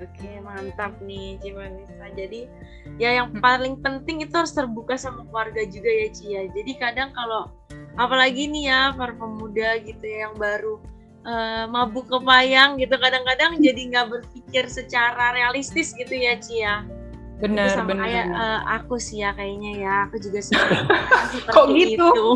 Oke, 0.00 0.40
mantap 0.40 0.96
nih 1.04 1.36
Cimanisa. 1.44 2.08
Jadi 2.16 2.48
ya 2.96 3.20
yang 3.20 3.36
paling 3.36 3.84
penting 3.84 4.24
itu 4.24 4.32
harus 4.32 4.56
terbuka 4.56 4.96
sama 4.96 5.28
keluarga 5.28 5.60
juga 5.68 5.92
ya 5.92 6.08
Cia. 6.08 6.32
Ya. 6.32 6.42
Jadi 6.56 6.72
kadang 6.80 7.12
kalau 7.12 7.52
apalagi 8.00 8.48
nih 8.48 8.72
ya 8.72 8.80
para 8.96 9.12
pemuda 9.12 9.76
gitu 9.84 10.00
ya 10.00 10.28
yang 10.28 10.36
baru 10.40 10.80
uh, 11.28 11.64
mabuk 11.68 12.08
kepayang 12.08 12.80
gitu 12.80 12.96
kadang-kadang 12.96 13.60
jadi 13.60 13.80
nggak 13.92 14.06
berpikir 14.08 14.64
secara 14.72 15.36
realistis 15.36 15.92
gitu 15.92 16.16
ya 16.16 16.40
Cia. 16.40 16.99
Benar, 17.40 17.72
sama 17.72 17.96
benar. 17.96 18.04
kayak 18.04 18.26
uh, 18.36 18.60
aku 18.76 18.94
sih 19.00 19.24
ya 19.24 19.32
kayaknya 19.32 19.70
ya, 19.80 19.94
aku 20.08 20.16
juga 20.20 20.40
seperti 20.46 21.36
Kok 21.48 21.66
gitu? 21.72 22.08
Itu. 22.08 22.26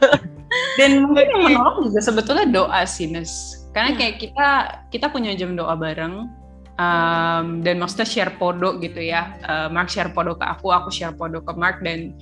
Dan 0.78 0.90
mungkin 1.06 1.26
yang 1.30 1.42
menolong 1.50 1.90
juga 1.90 2.00
sebetulnya 2.02 2.46
doa 2.50 2.82
sih, 2.86 3.10
Nes. 3.10 3.64
Karena 3.74 3.94
iya. 3.94 3.98
kayak 3.98 4.14
kita 4.22 4.48
kita 4.94 5.06
punya 5.10 5.34
jam 5.34 5.58
doa 5.58 5.74
bareng 5.74 6.30
um, 6.78 7.46
dan 7.62 7.74
maksudnya 7.78 8.06
share 8.06 8.34
podo 8.38 8.78
gitu 8.78 9.02
ya. 9.02 9.34
Uh, 9.42 9.68
Mark 9.70 9.90
share 9.90 10.10
podo 10.14 10.38
ke 10.38 10.46
aku, 10.46 10.70
aku 10.70 10.94
share 10.94 11.14
podo 11.14 11.42
ke 11.42 11.52
Mark 11.58 11.82
dan 11.82 12.14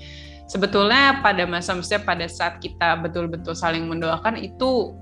sebetulnya 0.49 1.21
pada 1.21 1.45
masa 1.45 1.77
maksudnya 1.77 2.03
pada 2.05 2.27
saat 2.29 2.61
kita 2.61 3.01
betul-betul 3.05 3.53
saling 3.53 3.85
mendoakan 3.85 4.41
itu 4.41 4.97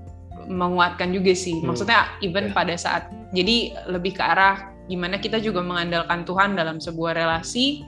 menguatkan 0.47 1.15
juga 1.15 1.31
sih. 1.31 1.59
Hmm. 1.61 1.71
Maksudnya 1.71 2.19
even 2.19 2.51
yeah. 2.51 2.55
pada 2.55 2.75
saat 2.75 3.07
jadi 3.31 3.87
lebih 3.87 4.19
ke 4.19 4.23
arah 4.23 4.71
gimana 4.89 5.21
kita 5.21 5.37
juga 5.37 5.61
mengandalkan 5.61 6.25
Tuhan 6.25 6.57
dalam 6.57 6.81
sebuah 6.81 7.17
relasi 7.17 7.85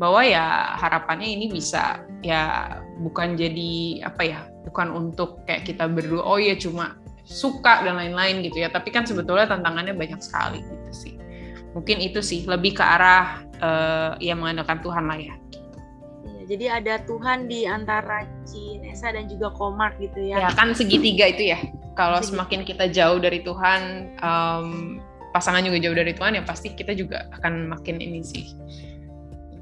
bahwa 0.00 0.24
ya 0.24 0.76
harapannya 0.80 1.28
ini 1.28 1.52
bisa 1.52 2.00
ya 2.24 2.74
bukan 3.04 3.36
jadi 3.36 4.02
apa 4.08 4.22
ya 4.24 4.40
bukan 4.64 4.88
untuk 4.94 5.44
kayak 5.44 5.68
kita 5.68 5.84
berdua 5.84 6.24
oh 6.24 6.40
ya 6.40 6.56
cuma 6.56 6.96
suka 7.28 7.84
dan 7.84 8.00
lain-lain 8.00 8.40
gitu 8.42 8.64
ya 8.64 8.72
tapi 8.72 8.88
kan 8.88 9.04
sebetulnya 9.04 9.46
tantangannya 9.46 9.92
banyak 9.94 10.18
sekali 10.24 10.64
gitu 10.64 10.90
sih 10.90 11.14
mungkin 11.76 12.00
itu 12.00 12.24
sih 12.24 12.44
lebih 12.48 12.80
ke 12.80 12.84
arah 12.84 13.44
uh, 13.60 14.12
ya 14.18 14.32
mengandalkan 14.32 14.80
Tuhan 14.80 15.04
lah 15.06 15.18
ya 15.20 15.34
iya, 16.24 16.42
jadi 16.48 16.64
ada 16.82 16.94
Tuhan 17.04 17.46
di 17.46 17.68
antara 17.68 18.24
Cinesa 18.48 19.12
dan 19.12 19.28
juga 19.30 19.54
Komar 19.54 19.94
gitu 20.02 20.18
ya. 20.18 20.48
Ya 20.48 20.50
kan 20.52 20.74
segitiga 20.74 21.30
itu 21.30 21.54
ya. 21.54 21.58
Kalau 21.92 22.24
semakin 22.24 22.64
kita 22.64 22.88
jauh 22.88 23.20
dari 23.20 23.44
Tuhan, 23.44 24.12
um, 24.24 24.96
pasangan 25.32 25.64
juga 25.64 25.80
jauh 25.80 25.96
dari 25.96 26.12
Tuhan 26.12 26.38
ya 26.38 26.42
pasti 26.44 26.76
kita 26.76 26.92
juga 26.92 27.26
akan 27.40 27.72
makin 27.72 27.98
ini 27.98 28.20
sih. 28.20 28.44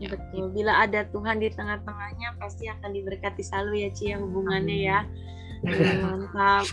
Ya, 0.01 0.11
Betul. 0.17 0.51
Bila 0.57 0.85
ada 0.85 1.05
Tuhan 1.13 1.45
di 1.45 1.53
tengah-tengahnya 1.53 2.41
pasti 2.41 2.67
akan 2.67 2.91
diberkati 2.91 3.45
selalu 3.45 3.85
ya 3.85 3.91
Ci 3.93 4.17
hubungannya 4.17 4.79
ya. 4.81 4.99
Mantap. 5.61 6.65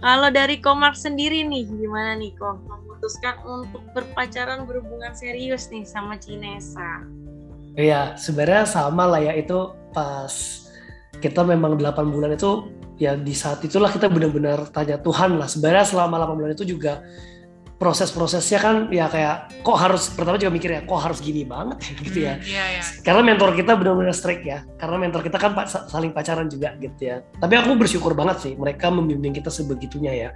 Kalau 0.00 0.28
dari 0.32 0.64
Komar 0.64 0.96
sendiri 0.96 1.44
nih 1.44 1.68
gimana 1.68 2.16
nih 2.16 2.32
kok 2.40 2.56
memutuskan 2.64 3.36
untuk 3.44 3.84
berpacaran 3.92 4.64
berhubungan 4.64 5.12
serius 5.12 5.68
nih 5.68 5.84
sama 5.84 6.16
Cinesa? 6.16 7.04
Iya, 7.76 8.16
sebenarnya 8.16 8.64
sama 8.64 9.04
lah 9.06 9.20
ya 9.20 9.36
itu 9.36 9.76
pas 9.92 10.32
kita 11.20 11.44
memang 11.44 11.76
8 11.76 12.00
bulan 12.08 12.32
itu 12.32 12.72
ya 12.96 13.12
di 13.12 13.36
saat 13.36 13.60
itulah 13.60 13.92
kita 13.92 14.08
benar-benar 14.08 14.72
tanya 14.72 14.96
Tuhan 14.96 15.36
lah. 15.36 15.44
Sebenarnya 15.44 15.84
selama 15.84 16.16
8 16.24 16.40
bulan 16.40 16.52
itu 16.56 16.64
juga 16.64 17.04
proses-prosesnya 17.80 18.60
kan 18.60 18.76
ya 18.92 19.08
kayak 19.08 19.64
kok 19.64 19.72
harus 19.80 20.12
pertama 20.12 20.36
juga 20.36 20.52
mikir 20.52 20.68
ya 20.68 20.80
kok 20.84 21.00
harus 21.00 21.24
gini 21.24 21.48
banget 21.48 21.80
ya 21.80 21.92
gitu 22.04 22.18
ya. 22.20 22.34
Hmm, 22.36 22.44
yeah, 22.44 22.66
yeah. 22.76 22.84
Karena 23.00 23.24
mentor 23.24 23.56
kita 23.56 23.72
benar-benar 23.72 24.12
strict 24.12 24.44
ya. 24.44 24.68
Karena 24.76 25.00
mentor 25.00 25.24
kita 25.24 25.40
kan 25.40 25.56
saling 25.88 26.12
pacaran 26.12 26.52
juga 26.52 26.76
gitu 26.76 27.00
ya. 27.00 27.24
Tapi 27.40 27.56
aku 27.56 27.80
bersyukur 27.80 28.12
banget 28.12 28.36
sih 28.44 28.52
mereka 28.52 28.92
membimbing 28.92 29.32
kita 29.32 29.48
sebegitunya 29.48 30.12
ya. 30.12 30.30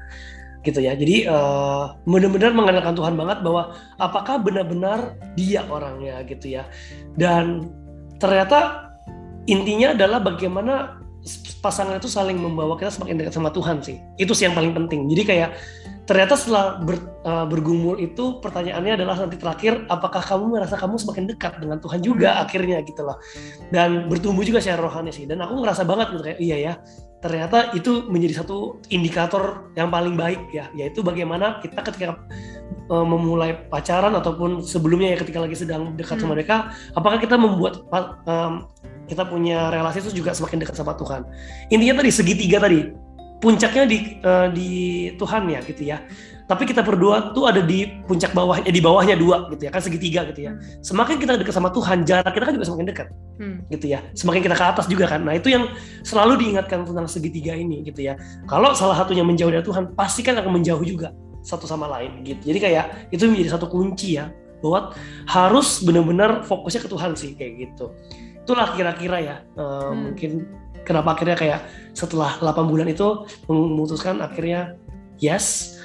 Gitu 0.64 0.80
ya. 0.80 0.96
Jadi 0.96 1.28
uh, 1.28 1.92
benar-benar 2.08 2.56
mengandalkan 2.56 2.96
Tuhan 2.96 3.12
banget 3.12 3.44
bahwa 3.44 3.76
apakah 4.00 4.40
benar-benar 4.40 5.20
dia 5.36 5.68
orangnya 5.68 6.24
gitu 6.24 6.56
ya. 6.56 6.64
Dan 7.12 7.68
ternyata 8.16 8.88
intinya 9.44 9.92
adalah 9.92 10.24
bagaimana 10.24 11.03
pasangan 11.64 11.96
itu 11.96 12.08
saling 12.08 12.36
membawa 12.36 12.76
kita 12.76 12.92
semakin 12.92 13.24
dekat 13.24 13.32
sama 13.32 13.48
Tuhan 13.48 13.80
sih. 13.80 13.96
Itu 14.20 14.36
sih 14.36 14.44
yang 14.44 14.56
paling 14.56 14.76
penting. 14.76 15.08
Jadi 15.08 15.22
kayak 15.24 15.50
ternyata 16.04 16.36
setelah 16.36 16.84
ber, 16.84 17.00
uh, 17.24 17.48
bergumul 17.48 17.96
itu 17.96 18.40
pertanyaannya 18.44 19.00
adalah 19.00 19.16
nanti 19.24 19.40
terakhir 19.40 19.88
apakah 19.88 20.20
kamu 20.20 20.52
merasa 20.52 20.76
kamu 20.76 21.00
semakin 21.00 21.24
dekat 21.32 21.56
dengan 21.60 21.80
Tuhan 21.80 22.00
juga 22.04 22.30
hmm. 22.36 22.42
akhirnya 22.44 22.78
gitu 22.84 23.02
loh 23.08 23.16
dan 23.72 24.12
bertumbuh 24.12 24.44
juga 24.44 24.60
secara 24.60 24.84
rohani 24.84 25.10
sih 25.16 25.24
dan 25.24 25.40
aku 25.40 25.64
ngerasa 25.64 25.82
banget 25.88 26.12
gitu 26.12 26.22
kayak 26.28 26.40
iya 26.44 26.56
ya 26.60 26.72
ternyata 27.24 27.72
itu 27.72 28.04
menjadi 28.12 28.44
satu 28.44 28.84
indikator 28.92 29.72
yang 29.80 29.88
paling 29.88 30.12
baik 30.12 30.44
ya 30.52 30.68
yaitu 30.76 31.00
bagaimana 31.00 31.56
kita 31.64 31.80
ketika 31.80 32.20
uh, 32.92 33.06
memulai 33.08 33.56
pacaran 33.72 34.12
ataupun 34.12 34.60
sebelumnya 34.60 35.16
ya 35.16 35.24
ketika 35.24 35.40
lagi 35.40 35.56
sedang 35.56 35.96
dekat 35.96 36.20
hmm. 36.20 36.28
sama 36.28 36.36
mereka 36.36 36.68
apakah 36.92 37.16
kita 37.16 37.40
membuat 37.40 37.80
um, 38.28 38.68
kita 39.04 39.28
punya 39.28 39.68
relasi 39.68 40.00
itu 40.00 40.24
juga 40.24 40.32
semakin 40.32 40.64
dekat 40.64 40.76
sama 40.76 40.96
Tuhan 40.96 41.24
intinya 41.72 42.00
tadi 42.00 42.10
segitiga 42.10 42.58
tadi 42.62 43.04
puncaknya 43.44 43.84
di 43.84 43.98
uh, 44.24 44.48
di 44.48 44.70
Tuhan 45.20 45.42
ya 45.52 45.60
gitu 45.60 45.84
ya. 45.84 46.00
Tapi 46.44 46.68
kita 46.68 46.84
berdua 46.84 47.32
tuh 47.32 47.48
ada 47.48 47.64
di 47.64 47.88
puncak 48.04 48.36
bawahnya 48.36 48.68
di 48.68 48.80
bawahnya 48.80 49.16
dua 49.16 49.48
gitu 49.48 49.64
ya 49.64 49.72
kan 49.72 49.80
segitiga 49.80 50.28
gitu 50.28 50.48
ya. 50.48 50.52
Hmm. 50.52 50.60
Semakin 50.84 51.16
kita 51.16 51.40
dekat 51.40 51.56
sama 51.56 51.72
Tuhan, 51.72 52.04
jarak 52.04 52.32
kita 52.36 52.44
kan 52.48 52.54
juga 52.56 52.66
semakin 52.68 52.86
dekat. 52.88 53.08
Hmm. 53.40 53.56
Gitu 53.72 53.86
ya. 53.88 54.00
Semakin 54.12 54.40
kita 54.44 54.56
ke 54.56 54.64
atas 54.64 54.84
juga 54.88 55.08
kan. 55.08 55.24
Nah, 55.24 55.36
itu 55.40 55.48
yang 55.48 55.72
selalu 56.04 56.40
diingatkan 56.40 56.84
tentang 56.84 57.08
segitiga 57.08 57.56
ini 57.56 57.80
gitu 57.84 58.04
ya. 58.04 58.20
Kalau 58.44 58.76
salah 58.76 58.96
satunya 58.96 59.24
menjauh 59.24 59.48
dari 59.48 59.64
Tuhan, 59.64 59.96
pasti 59.96 60.20
kan 60.20 60.36
akan 60.36 60.60
menjauh 60.60 60.84
juga 60.84 61.16
satu 61.40 61.64
sama 61.64 61.88
lain 61.88 62.20
gitu. 62.28 62.52
Jadi 62.52 62.58
kayak 62.60 62.84
itu 63.08 63.24
menjadi 63.24 63.56
satu 63.56 63.68
kunci 63.68 64.20
ya 64.20 64.28
bahwa 64.60 64.96
harus 65.28 65.80
benar-benar 65.84 66.44
fokusnya 66.44 66.80
ke 66.84 66.88
Tuhan 66.92 67.12
sih 67.16 67.36
kayak 67.36 67.52
gitu. 67.56 67.88
Itulah 68.44 68.76
kira-kira 68.76 69.18
ya 69.20 69.36
uh, 69.56 69.90
hmm. 69.90 69.96
mungkin 69.96 70.30
kenapa 70.84 71.16
akhirnya 71.16 71.36
kayak 71.36 71.60
setelah 71.96 72.36
8 72.38 72.68
bulan 72.68 72.86
itu 72.92 73.24
memutuskan 73.48 74.20
akhirnya 74.20 74.76
yes. 75.18 75.76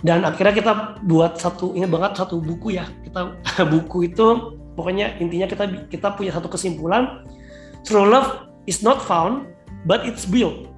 Dan 0.00 0.24
akhirnya 0.24 0.56
kita 0.56 0.72
buat 1.04 1.36
satu 1.36 1.76
ingat 1.76 1.92
banget 1.92 2.12
satu 2.16 2.40
buku 2.40 2.74
ya. 2.80 2.88
Kita 3.04 3.36
buku 3.72 4.08
itu 4.08 4.56
pokoknya 4.74 5.20
intinya 5.20 5.44
kita 5.44 5.64
kita 5.92 6.16
punya 6.16 6.32
satu 6.32 6.48
kesimpulan. 6.48 7.28
True 7.84 8.08
love 8.08 8.48
is 8.64 8.80
not 8.80 9.00
found 9.04 9.44
but 9.84 10.02
it's 10.08 10.24
built. 10.24 10.72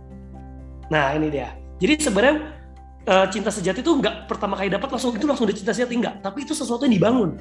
Nah 0.90 1.14
ini 1.14 1.30
dia. 1.30 1.54
Jadi 1.78 2.02
sebenarnya 2.02 2.62
uh, 3.06 3.26
cinta 3.30 3.50
sejati 3.50 3.82
itu 3.82 3.92
nggak 3.94 4.30
pertama 4.30 4.54
kali 4.58 4.70
dapat 4.70 4.88
langsung 4.90 5.14
itu 5.14 5.26
langsung 5.26 5.46
cinta 5.50 5.74
sejati 5.74 5.94
enggak 5.98 6.22
tapi 6.22 6.46
itu 6.46 6.54
sesuatu 6.54 6.86
yang 6.86 6.94
dibangun 6.98 7.38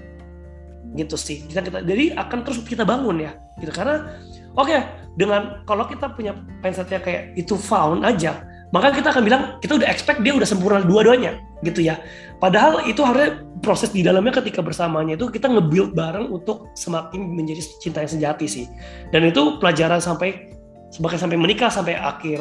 gitu 0.96 1.16
sih. 1.16 1.48
Kita, 1.48 1.64
kita 1.64 1.80
jadi 1.84 2.18
akan 2.20 2.40
terus 2.44 2.60
kita 2.64 2.84
bangun 2.84 3.24
ya. 3.24 3.32
Gitu 3.60 3.72
karena 3.72 4.12
oke 4.56 4.68
okay, 4.68 4.88
dengan 5.16 5.64
kalau 5.68 5.88
kita 5.88 6.12
punya 6.12 6.36
mindsetnya 6.64 7.00
kayak 7.00 7.36
itu 7.36 7.56
found 7.56 8.04
aja 8.04 8.52
maka 8.72 8.96
kita 8.96 9.12
akan 9.12 9.24
bilang 9.28 9.42
kita 9.60 9.76
udah 9.76 9.88
expect 9.92 10.24
dia 10.24 10.32
udah 10.32 10.48
sempurna 10.48 10.80
dua-duanya. 10.84 11.44
Gitu 11.62 11.84
ya. 11.86 12.00
Padahal 12.40 12.88
itu 12.88 13.04
harusnya 13.04 13.44
proses 13.60 13.92
di 13.92 14.02
dalamnya 14.02 14.42
ketika 14.42 14.64
bersamanya 14.64 15.20
itu 15.20 15.28
kita 15.30 15.52
nge-build 15.52 15.94
bareng 15.94 16.32
untuk 16.32 16.72
semakin 16.74 17.36
menjadi 17.36 17.62
cinta 17.84 18.02
yang 18.02 18.12
sejati 18.12 18.48
sih. 18.48 18.66
Dan 19.12 19.28
itu 19.28 19.60
pelajaran 19.60 20.00
sampai 20.00 20.56
sebagai 20.90 21.20
sampai 21.20 21.38
menikah 21.40 21.72
sampai 21.72 22.00
akhir 22.00 22.40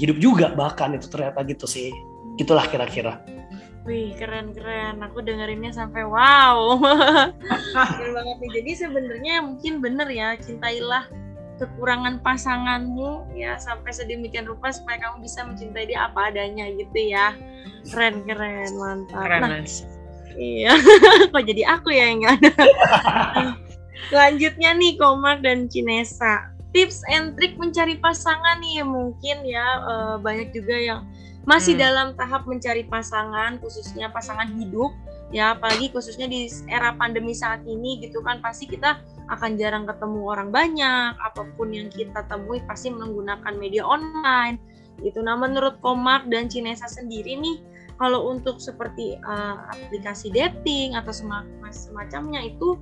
hidup 0.00 0.16
juga 0.20 0.52
bahkan 0.56 0.96
itu 0.96 1.06
ternyata 1.12 1.44
gitu 1.44 1.68
sih. 1.68 1.92
Gitulah 2.40 2.64
kira-kira 2.72 3.20
Wih 3.86 4.18
keren 4.18 4.50
keren, 4.50 4.98
aku 4.98 5.22
dengerinnya 5.22 5.70
sampai 5.70 6.02
wow, 6.02 6.74
keren 7.94 8.10
banget 8.10 8.36
nih. 8.42 8.50
Jadi 8.58 8.70
sebenarnya 8.82 9.34
mungkin 9.46 9.78
bener 9.78 10.10
ya, 10.10 10.34
cintailah 10.42 11.06
kekurangan 11.56 12.20
pasanganmu 12.20 13.32
ya 13.32 13.56
sampai 13.56 13.88
sedemikian 13.94 14.44
rupa 14.44 14.74
supaya 14.74 15.00
kamu 15.00 15.24
bisa 15.24 15.40
mencintai 15.46 15.86
dia 15.86 16.10
apa 16.10 16.34
adanya 16.34 16.66
gitu 16.74 16.98
ya. 16.98 17.32
Keren 17.86 18.26
keren 18.26 18.74
mantap. 18.74 19.22
Keren, 19.22 19.40
nah, 19.46 19.62
iya. 20.34 20.74
Kok 21.32 21.44
jadi 21.46 21.62
aku 21.70 21.94
ya 21.94 22.10
yang 22.10 22.26
ada? 22.26 22.52
Selanjutnya 24.10 24.74
nih 24.76 24.98
Komar 24.98 25.40
dan 25.40 25.70
Cinesa. 25.70 26.50
Tips 26.74 27.06
and 27.08 27.38
trick 27.38 27.56
mencari 27.56 27.96
pasangan 28.02 28.60
nih 28.60 28.84
mungkin 28.84 29.46
ya. 29.46 29.80
Uh, 29.86 30.16
banyak 30.20 30.52
juga 30.52 30.74
yang 30.76 31.00
masih 31.46 31.78
hmm. 31.78 31.82
dalam 31.82 32.08
tahap 32.18 32.42
mencari 32.44 32.82
pasangan 32.90 33.62
khususnya 33.62 34.10
pasangan 34.10 34.50
hidup 34.58 34.90
ya 35.30 35.54
apalagi 35.54 35.90
khususnya 35.90 36.26
di 36.30 36.46
era 36.70 36.94
pandemi 36.94 37.34
saat 37.34 37.62
ini 37.66 38.02
gitu 38.02 38.22
kan 38.22 38.38
pasti 38.42 38.66
kita 38.66 38.98
akan 39.26 39.58
jarang 39.58 39.86
ketemu 39.86 40.20
orang 40.22 40.50
banyak 40.54 41.14
apa 41.18 41.42
pun 41.58 41.74
yang 41.74 41.90
kita 41.90 42.22
temui 42.30 42.62
pasti 42.66 42.94
menggunakan 42.94 43.54
media 43.58 43.82
online 43.82 44.58
gitu 45.02 45.22
nah 45.22 45.34
menurut 45.34 45.78
Komar 45.82 46.26
dan 46.30 46.46
Cinesa 46.46 46.86
sendiri 46.86 47.38
nih 47.38 47.58
kalau 47.98 48.30
untuk 48.30 48.62
seperti 48.62 49.18
uh, 49.26 49.66
aplikasi 49.72 50.30
dating 50.30 50.94
atau 50.94 51.10
semacamnya 51.70 52.42
itu 52.46 52.78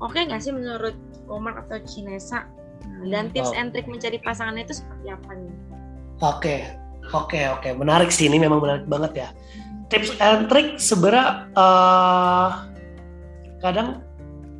oke 0.00 0.12
okay 0.12 0.28
nggak 0.28 0.40
sih 0.40 0.52
menurut 0.52 0.96
Komar 1.24 1.56
atau 1.64 1.80
Cinesa 1.84 2.44
nah, 2.84 3.08
dan 3.08 3.32
tips 3.32 3.52
oh. 3.52 3.58
and 3.60 3.72
trick 3.72 3.88
mencari 3.88 4.20
pasangannya 4.20 4.68
itu 4.68 4.84
seperti 4.84 5.06
apa 5.08 5.30
nih 5.32 5.56
oke 6.20 6.40
okay. 6.44 6.85
Oke 7.12 7.30
okay, 7.30 7.44
oke. 7.50 7.62
Okay. 7.62 7.72
menarik 7.76 8.10
sih 8.10 8.26
ini 8.26 8.40
memang 8.40 8.58
menarik 8.58 8.86
banget 8.88 9.12
ya. 9.14 9.28
Tips 9.86 10.18
and 10.18 10.50
trick 10.50 10.82
sebenarnya 10.82 11.46
uh, 11.54 12.66
kadang 13.62 14.02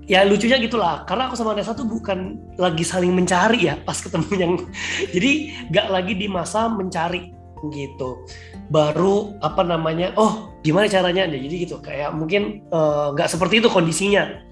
ya 0.07 0.23
lucunya 0.23 0.61
gitulah. 0.63 1.03
Karena 1.09 1.27
aku 1.27 1.35
sama 1.35 1.59
Nesa 1.59 1.75
tuh 1.75 1.87
bukan 1.87 2.39
lagi 2.61 2.87
saling 2.87 3.11
mencari 3.11 3.67
ya 3.67 3.75
pas 3.83 3.99
ketemu 3.99 4.31
yang 4.39 4.53
jadi 5.15 5.31
nggak 5.73 5.87
lagi 5.91 6.13
di 6.15 6.27
masa 6.31 6.71
mencari 6.71 7.35
gitu. 7.75 8.23
Baru 8.71 9.35
apa 9.43 9.67
namanya 9.67 10.15
oh 10.15 10.55
gimana 10.63 10.87
caranya? 10.87 11.27
Jadi 11.27 11.67
gitu 11.67 11.83
kayak 11.83 12.15
mungkin 12.15 12.63
eh, 12.71 13.07
nggak 13.15 13.27
uh, 13.27 13.33
seperti 13.33 13.59
itu 13.59 13.67
kondisinya 13.67 14.46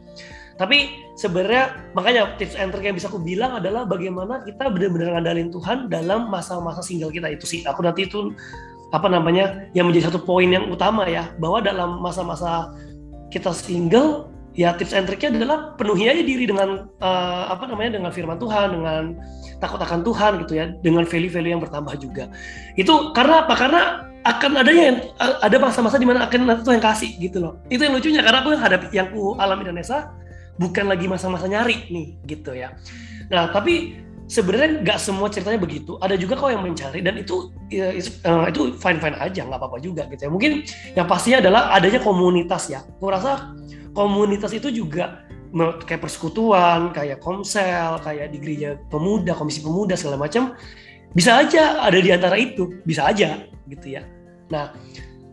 tapi 0.54 1.02
sebenarnya 1.18 1.90
makanya 1.98 2.38
tips 2.38 2.54
and 2.54 2.70
trick 2.70 2.86
yang 2.86 2.94
bisa 2.94 3.10
aku 3.10 3.18
bilang 3.18 3.58
adalah 3.58 3.82
bagaimana 3.82 4.42
kita 4.46 4.70
benar-benar 4.70 5.18
ngandalin 5.18 5.50
Tuhan 5.50 5.90
dalam 5.90 6.30
masa-masa 6.30 6.78
single 6.78 7.10
kita 7.10 7.26
itu 7.34 7.42
sih. 7.46 7.60
Aku 7.66 7.82
nanti 7.82 8.06
itu 8.06 8.30
apa 8.94 9.10
namanya 9.10 9.66
yang 9.74 9.90
menjadi 9.90 10.14
satu 10.14 10.22
poin 10.22 10.46
yang 10.46 10.70
utama 10.70 11.10
ya 11.10 11.34
bahwa 11.42 11.58
dalam 11.58 11.98
masa-masa 11.98 12.70
kita 13.34 13.50
single 13.50 14.30
ya 14.54 14.70
tips 14.78 14.94
and 14.94 15.10
triknya 15.10 15.34
adalah 15.34 15.74
penuhi 15.74 16.06
aja 16.06 16.22
diri 16.22 16.46
dengan 16.46 16.86
uh, 17.02 17.44
apa 17.50 17.66
namanya 17.66 17.98
dengan 17.98 18.14
firman 18.14 18.38
Tuhan 18.38 18.78
dengan 18.78 19.02
takut 19.58 19.82
akan 19.82 20.06
Tuhan 20.06 20.32
gitu 20.46 20.54
ya 20.54 20.70
dengan 20.86 21.02
value-value 21.02 21.50
yang 21.58 21.62
bertambah 21.62 21.98
juga. 21.98 22.30
Itu 22.78 23.10
karena 23.10 23.42
apa? 23.42 23.54
Karena 23.58 23.82
akan 24.24 24.50
adanya 24.56 24.82
yang 24.88 24.98
ada 25.20 25.56
masa-masa 25.60 26.00
di 26.00 26.08
mana 26.08 26.24
akan 26.24 26.48
nanti 26.48 26.62
Tuhan 26.64 26.80
kasih 26.80 27.10
gitu 27.18 27.42
loh. 27.42 27.60
Itu 27.68 27.84
yang 27.84 27.98
lucunya 27.98 28.22
karena 28.22 28.40
aku 28.40 28.54
yang 28.54 28.62
hadapi 28.62 28.86
yang 28.94 29.06
aku 29.10 29.36
alami 29.36 29.68
dan 29.68 29.76
bukan 30.60 30.86
lagi 30.86 31.06
masa-masa 31.10 31.50
nyari 31.50 31.88
nih 31.90 32.06
gitu 32.26 32.54
ya 32.54 32.74
nah 33.28 33.50
tapi 33.50 34.04
sebenarnya 34.24 34.80
nggak 34.80 34.98
semua 35.00 35.28
ceritanya 35.28 35.60
begitu. 35.60 36.00
Ada 36.00 36.16
juga 36.16 36.40
kok 36.40 36.48
yang 36.48 36.64
mencari 36.64 37.04
dan 37.04 37.20
itu 37.20 37.52
ya, 37.68 37.92
itu 37.92 38.72
fine 38.80 38.98
fine 39.00 39.16
aja 39.20 39.44
nggak 39.44 39.60
apa-apa 39.60 39.78
juga 39.84 40.08
gitu 40.08 40.28
ya. 40.28 40.30
Mungkin 40.32 40.64
yang 40.96 41.06
pastinya 41.08 41.44
adalah 41.44 41.76
adanya 41.76 42.00
komunitas 42.00 42.72
ya. 42.72 42.80
Gue 43.00 43.12
rasa 43.12 43.52
komunitas 43.92 44.56
itu 44.56 44.72
juga 44.72 45.24
kayak 45.86 46.02
persekutuan, 46.02 46.90
kayak 46.90 47.22
komsel, 47.22 48.00
kayak 48.02 48.34
di 48.34 48.38
gereja 48.42 48.80
pemuda, 48.90 49.36
komisi 49.36 49.62
pemuda 49.62 49.94
segala 49.94 50.18
macam 50.26 50.56
bisa 51.14 51.38
aja 51.38 51.78
ada 51.84 51.98
di 52.00 52.10
antara 52.10 52.34
itu, 52.34 52.82
bisa 52.82 53.06
aja 53.06 53.38
gitu 53.70 53.86
ya. 53.94 54.02
Nah, 54.50 54.74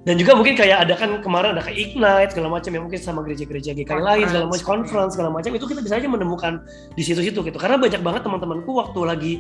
dan 0.02 0.18
juga 0.18 0.34
mungkin 0.34 0.58
kayak 0.58 0.90
ada 0.90 0.98
kan 0.98 1.22
kemarin 1.22 1.54
ada 1.54 1.62
kayak 1.62 1.78
ignite 1.78 2.34
segala 2.34 2.50
macam 2.50 2.74
ya 2.74 2.82
mungkin 2.82 2.98
sama 2.98 3.22
gereja-gereja 3.22 3.78
GKI 3.78 4.02
lain 4.02 4.26
segala 4.26 4.46
macam 4.50 4.66
conference 4.66 5.14
segala 5.14 5.30
macam 5.30 5.54
itu 5.54 5.66
kita 5.70 5.82
bisa 5.86 5.96
aja 6.02 6.10
menemukan 6.10 6.54
di 6.98 7.04
situ-situ 7.06 7.38
gitu. 7.46 7.58
Karena 7.62 7.78
banyak 7.78 8.02
banget 8.02 8.22
teman-temanku 8.26 8.74
waktu 8.74 9.00
lagi 9.06 9.34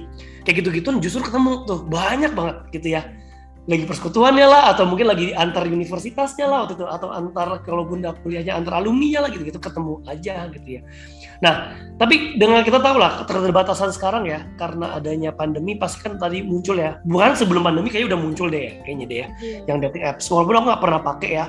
kayak 0.46 0.62
gitu-gitu 0.62 0.94
justru 1.02 1.26
ketemu 1.26 1.66
tuh. 1.66 1.82
Banyak 1.90 2.38
banget 2.38 2.58
gitu 2.78 2.94
ya. 2.94 3.02
Lagi 3.66 3.90
persekutuannya 3.90 4.46
lah 4.46 4.74
atau 4.74 4.86
mungkin 4.86 5.10
lagi 5.10 5.34
antar 5.34 5.66
universitasnya 5.66 6.46
lah 6.46 6.70
waktu 6.70 6.78
itu. 6.78 6.86
Atau 6.86 7.10
antar 7.10 7.66
kalau 7.66 7.82
bunda 7.82 8.14
kuliahnya 8.22 8.54
antar 8.54 8.86
alumni 8.86 9.26
lah 9.26 9.34
gitu 9.34 9.42
gitu 9.42 9.58
ketemu 9.58 10.06
aja 10.06 10.46
gitu 10.54 10.78
ya 10.78 10.82
nah 11.42 11.74
tapi 12.02 12.34
dengan 12.34 12.66
kita 12.66 12.82
tahu 12.82 12.98
lah 12.98 13.30
keterbatasan 13.30 13.94
sekarang 13.94 14.26
ya 14.26 14.42
karena 14.58 14.98
adanya 14.98 15.30
pandemi 15.30 15.78
pasti 15.78 16.02
kan 16.02 16.18
tadi 16.18 16.42
muncul 16.42 16.82
ya. 16.82 16.98
Bukan 17.06 17.38
sebelum 17.38 17.62
pandemi 17.62 17.94
kayaknya 17.94 18.18
udah 18.18 18.22
muncul 18.26 18.50
deh 18.50 18.58
ya, 18.58 18.74
kayaknya 18.82 19.06
deh 19.06 19.18
ya 19.22 19.28
yeah. 19.38 19.62
yang 19.70 19.78
dating 19.86 20.02
apps. 20.10 20.26
Walaupun 20.34 20.58
aku 20.58 20.66
nggak 20.74 20.82
pernah 20.82 21.02
pakai 21.06 21.30
ya. 21.30 21.46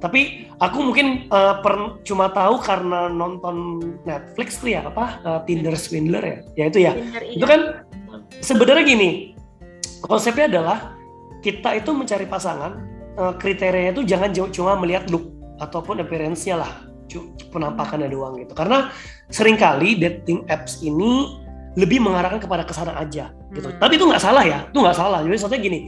Tapi 0.00 0.48
aku 0.56 0.78
mungkin 0.80 1.28
uh, 1.28 1.60
per, 1.60 2.00
cuma 2.08 2.32
tahu 2.32 2.64
karena 2.64 3.12
nonton 3.12 3.84
Netflix 4.08 4.56
tuh 4.56 4.72
ya 4.72 4.88
apa 4.88 5.20
uh, 5.20 5.40
Tinder 5.44 5.76
Swindler 5.76 6.24
ya. 6.24 6.38
Ya 6.56 6.64
itu 6.72 6.78
ya. 6.80 6.92
Tinder, 6.96 7.22
itu 7.36 7.44
iya. 7.44 7.52
kan 7.52 7.60
sebenarnya 8.40 8.84
gini 8.88 9.10
konsepnya 10.00 10.48
adalah 10.48 10.96
kita 11.44 11.76
itu 11.76 11.92
mencari 11.92 12.24
pasangan 12.24 12.80
uh, 13.20 13.36
kriterianya 13.36 14.00
itu 14.00 14.08
jangan 14.08 14.32
cuma 14.32 14.80
melihat 14.80 15.12
look 15.12 15.28
ataupun 15.60 16.00
appearance-nya 16.00 16.56
lah 16.56 16.88
penampakannya 17.50 18.06
doang 18.06 18.38
gitu. 18.38 18.54
Karena 18.54 18.94
sering 19.32 19.58
kali 19.58 19.98
dating 19.98 20.46
apps 20.46 20.78
ini 20.84 21.40
lebih 21.78 22.02
mengarahkan 22.02 22.42
kepada 22.42 22.66
ke 22.66 22.74
sana 22.74 22.98
aja 22.98 23.30
gitu. 23.54 23.70
Hmm. 23.70 23.78
tapi 23.78 23.94
itu 23.94 24.02
nggak 24.02 24.22
salah 24.22 24.42
ya 24.42 24.66
itu 24.66 24.78
nggak 24.78 24.96
salah. 24.98 25.22
Jadi 25.22 25.36
soalnya 25.38 25.60
gini 25.62 25.80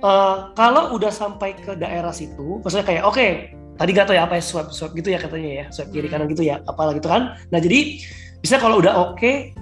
uh, 0.00 0.52
kalau 0.56 0.96
udah 0.96 1.12
sampai 1.12 1.52
ke 1.56 1.76
daerah 1.76 2.12
situ 2.14 2.64
maksudnya 2.64 2.86
kayak 2.86 3.02
oke 3.04 3.16
okay, 3.16 3.52
tadi 3.76 3.90
gak 3.94 4.10
tau 4.10 4.16
ya 4.16 4.24
apa 4.24 4.40
ya 4.40 4.44
swipe 4.44 4.72
swipe 4.72 4.94
gitu 4.96 5.12
ya 5.12 5.18
katanya 5.20 5.50
ya 5.52 5.64
swipe 5.68 5.90
kiri 5.92 6.08
hmm. 6.08 6.14
kanan 6.16 6.26
gitu 6.32 6.42
ya 6.44 6.60
apalah 6.64 6.92
gitu 6.96 7.08
kan. 7.08 7.36
Nah 7.52 7.58
jadi 7.60 8.00
bisa 8.40 8.56
kalau 8.56 8.80
udah 8.80 8.92
oke 8.94 9.20
okay, 9.20 9.52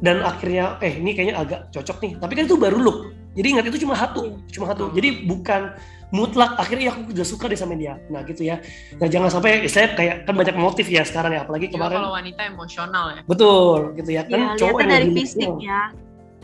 dan 0.00 0.24
akhirnya 0.24 0.80
eh 0.80 0.96
ini 0.96 1.12
kayaknya 1.12 1.36
agak 1.36 1.60
cocok 1.68 1.96
nih. 2.00 2.12
Tapi 2.16 2.32
kan 2.36 2.44
itu 2.48 2.56
baru 2.56 2.78
look. 2.80 2.98
Jadi 3.36 3.46
ingat 3.46 3.64
itu 3.70 3.86
cuma 3.86 3.94
satu 3.94 4.26
iya. 4.26 4.36
cuma 4.56 4.66
satu. 4.72 4.90
Jadi 4.96 5.28
bukan 5.28 5.70
mutlak. 6.10 6.58
Akhirnya 6.58 6.90
ya 6.90 6.92
aku 6.94 7.10
udah 7.10 7.26
suka 7.26 7.50
deh 7.50 7.58
sama 7.58 7.74
dia. 7.78 7.98
Nah 8.10 8.22
gitu 8.26 8.42
ya. 8.46 8.62
Nah 8.98 9.08
jangan 9.10 9.30
sampai 9.30 9.66
saya 9.66 9.94
kayak 9.94 10.26
kan 10.26 10.34
banyak 10.36 10.56
motif 10.58 10.86
ya 10.86 11.02
sekarang 11.06 11.34
ya. 11.34 11.42
Apalagi 11.46 11.70
kemarin. 11.70 11.98
kalau 12.02 12.14
wanita 12.14 12.40
emosional 12.46 13.04
ya. 13.16 13.20
Betul 13.24 13.94
gitu 13.98 14.10
ya. 14.14 14.22
Kan 14.26 14.40
ya, 14.40 14.48
cowok 14.58 14.78
dari 14.86 15.08
fisik 15.14 15.50
ya. 15.62 15.82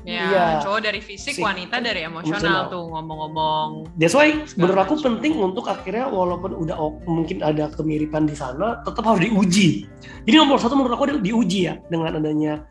Ya, 0.07 0.22
iya. 0.31 0.46
cowok 0.62 0.87
dari 0.87 1.02
fisik, 1.02 1.35
Sik. 1.35 1.42
wanita 1.42 1.83
dari 1.83 2.07
emosional, 2.07 2.70
tuh 2.70 2.87
ngomong-ngomong. 2.94 3.90
That's 3.98 4.14
why 4.14 4.38
menurut 4.55 4.87
aku 4.87 5.02
penting 5.02 5.35
untuk 5.35 5.66
akhirnya 5.66 6.07
walaupun 6.07 6.55
udah 6.62 6.79
mungkin 7.11 7.42
ada 7.42 7.66
kemiripan 7.74 8.31
di 8.31 8.38
sana, 8.38 8.87
tetap 8.87 9.02
harus 9.02 9.26
diuji. 9.26 9.83
Jadi 10.22 10.37
nomor 10.38 10.62
satu 10.62 10.79
menurut 10.79 10.94
aku 10.94 11.11
adalah 11.11 11.18
diuji 11.18 11.66
ya 11.66 11.74
dengan 11.90 12.22
adanya 12.22 12.62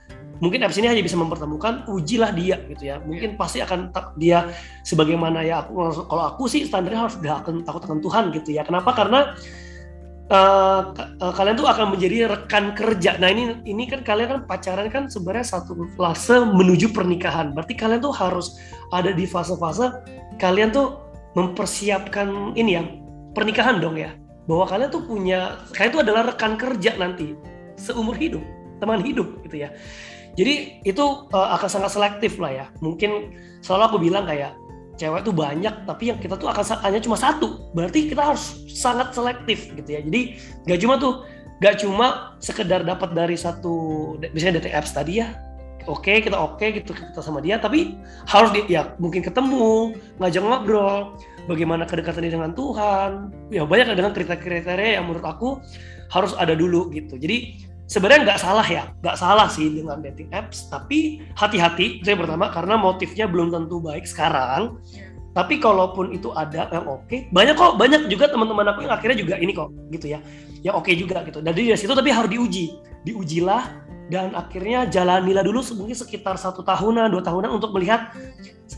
mungkin 0.43 0.63
apps 0.63 0.77
ini 0.79 0.91
hanya 0.91 1.03
bisa 1.03 1.15
mempertemukan 1.15 1.87
ujilah 1.87 2.31
dia 2.35 2.59
gitu 2.67 2.83
ya. 2.91 2.99
Mungkin 3.03 3.39
pasti 3.39 3.63
akan 3.63 3.91
dia 4.19 4.51
sebagaimana 4.83 5.43
ya 5.45 5.63
aku 5.63 6.05
kalau 6.07 6.23
aku 6.35 6.43
sih 6.51 6.67
standarnya 6.67 7.07
harus 7.07 7.15
akan 7.19 7.63
takut 7.63 7.81
akan 7.87 7.99
Tuhan 8.03 8.23
gitu 8.35 8.49
ya. 8.55 8.67
Kenapa? 8.67 8.91
Karena 8.91 9.35
uh, 10.31 10.81
kalian 11.35 11.55
tuh 11.55 11.67
akan 11.67 11.95
menjadi 11.95 12.31
rekan 12.31 12.75
kerja. 12.75 13.15
Nah 13.21 13.31
ini 13.31 13.63
ini 13.63 13.87
kan 13.87 14.03
kalian 14.03 14.27
kan 14.27 14.39
pacaran 14.47 14.87
kan 14.91 15.03
sebenarnya 15.07 15.45
satu 15.47 15.75
fase 15.95 16.35
menuju 16.43 16.91
pernikahan. 16.91 17.55
Berarti 17.55 17.73
kalian 17.77 18.03
tuh 18.03 18.13
harus 18.15 18.59
ada 18.91 19.15
di 19.15 19.23
fase-fase 19.23 19.91
kalian 20.35 20.71
tuh 20.75 20.99
mempersiapkan 21.35 22.55
ini 22.59 22.71
ya 22.75 22.83
pernikahan 23.31 23.79
dong 23.79 23.95
ya. 23.95 24.11
Bahwa 24.45 24.69
kalian 24.69 24.93
tuh 24.93 25.01
punya 25.07 25.57
kalian 25.73 25.91
tuh 25.95 26.01
adalah 26.05 26.21
rekan 26.29 26.53
kerja 26.53 26.93
nanti 27.01 27.33
seumur 27.75 28.15
hidup 28.15 28.43
teman 28.79 29.03
hidup 29.03 29.43
gitu 29.47 29.67
ya 29.67 29.71
jadi 30.35 30.83
itu 30.83 31.03
uh, 31.31 31.49
akan 31.55 31.69
sangat 31.71 31.91
selektif 31.95 32.35
lah 32.37 32.51
ya. 32.51 32.65
Mungkin 32.83 33.31
selalu 33.63 33.83
aku 33.87 33.97
bilang 34.03 34.27
kayak 34.27 34.51
cewek 34.95 35.27
tuh 35.27 35.35
banyak 35.35 35.75
tapi 35.87 36.11
yang 36.11 36.19
kita 36.19 36.35
tuh 36.35 36.51
akan 36.51 36.63
hanya 36.83 36.99
cuma 36.99 37.15
satu. 37.15 37.71
Berarti 37.71 38.11
kita 38.11 38.35
harus 38.35 38.67
sangat 38.67 39.15
selektif 39.15 39.71
gitu 39.71 39.89
ya. 39.89 40.03
Jadi 40.03 40.39
gak 40.67 40.79
cuma 40.83 40.99
tuh 40.99 41.23
gak 41.63 41.79
cuma 41.79 42.35
sekedar 42.43 42.83
dapat 42.83 43.15
dari 43.15 43.39
satu 43.39 44.15
misalnya 44.35 44.59
dating 44.59 44.75
apps 44.75 44.91
tadi 44.91 45.23
ya. 45.23 45.31
Oke, 45.85 46.17
okay, 46.17 46.25
kita 46.25 46.33
oke 46.33 46.57
okay, 46.57 46.81
gitu 46.81 46.97
kita 46.97 47.21
sama 47.21 47.45
dia, 47.45 47.61
tapi 47.61 47.93
harus 48.25 48.49
di, 48.49 48.65
ya 48.65 48.97
mungkin 48.97 49.21
ketemu, 49.21 49.93
ngajak 50.17 50.41
ngobrol, 50.41 51.13
bagaimana 51.45 51.85
kedekatannya 51.85 52.33
dengan 52.33 52.57
Tuhan. 52.57 53.29
Ya 53.53 53.69
banyak 53.69 53.93
dengan 53.93 54.09
kriteria-kriteria 54.17 54.97
yang 54.97 55.05
menurut 55.05 55.21
aku 55.21 55.61
harus 56.09 56.33
ada 56.41 56.57
dulu 56.57 56.89
gitu. 56.89 57.21
Jadi 57.21 57.61
sebenarnya 57.85 58.21
nggak 58.33 58.41
salah 58.41 58.67
ya, 58.67 58.83
nggak 59.01 59.17
salah 59.17 59.47
sih 59.49 59.69
dengan 59.69 60.01
dating 60.01 60.29
apps, 60.33 60.69
tapi 60.69 61.21
hati-hati. 61.37 62.01
Saya 62.01 62.17
pertama 62.17 62.49
karena 62.49 62.75
motifnya 62.77 63.25
belum 63.29 63.53
tentu 63.53 63.81
baik 63.81 64.05
sekarang. 64.05 64.81
Tapi 65.35 65.59
kalaupun 65.59 66.15
itu 66.15 66.31
ada 66.31 66.71
yang 66.71 66.87
oke, 66.87 67.11
okay, 67.11 67.27
banyak 67.35 67.59
kok, 67.59 67.75
banyak 67.75 68.07
juga 68.07 68.31
teman-teman 68.31 68.71
aku 68.71 68.87
yang 68.87 68.93
akhirnya 68.95 69.19
juga 69.19 69.35
ini 69.35 69.51
kok, 69.51 69.67
gitu 69.91 70.15
ya, 70.15 70.23
yang 70.63 70.79
oke 70.79 70.87
okay 70.87 70.95
juga 70.95 71.27
gitu. 71.27 71.43
Dan 71.43 71.51
dari 71.51 71.75
situ 71.75 71.91
tapi 71.91 72.07
harus 72.07 72.31
diuji, 72.31 72.71
diujilah 73.03 73.83
dan 74.07 74.31
akhirnya 74.31 74.87
jalanilah 74.87 75.43
dulu 75.43 75.59
mungkin 75.75 75.91
sekitar 75.91 76.39
satu 76.39 76.63
tahunan, 76.63 77.11
dua 77.11 77.19
tahunan 77.19 77.51
untuk 77.51 77.75
melihat 77.75 78.15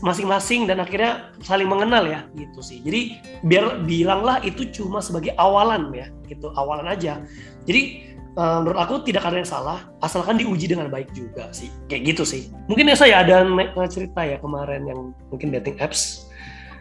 masing-masing 0.02 0.66
dan 0.66 0.82
akhirnya 0.82 1.30
saling 1.46 1.70
mengenal 1.70 2.02
ya, 2.10 2.26
gitu 2.34 2.58
sih. 2.58 2.82
Jadi 2.82 3.22
biar 3.46 3.86
bilanglah 3.86 4.42
itu 4.42 4.66
cuma 4.74 4.98
sebagai 4.98 5.38
awalan 5.38 5.94
ya, 5.94 6.10
gitu, 6.26 6.50
awalan 6.58 6.90
aja. 6.90 7.22
Jadi 7.70 8.17
uh, 8.38 8.62
menurut 8.62 8.78
aku 8.78 8.94
tidak 9.02 9.26
ada 9.26 9.42
yang 9.42 9.50
salah 9.50 9.82
asalkan 9.98 10.38
diuji 10.38 10.70
dengan 10.70 10.86
baik 10.86 11.10
juga 11.10 11.50
sih. 11.50 11.68
Kayak 11.90 12.14
gitu 12.14 12.22
sih. 12.22 12.42
Mungkin 12.70 12.86
ya 12.86 12.96
saya 12.96 13.14
ada 13.26 13.42
cerita 13.90 14.22
ya 14.22 14.38
kemarin 14.38 14.86
yang 14.86 15.00
mungkin 15.28 15.50
dating 15.50 15.76
apps? 15.82 16.30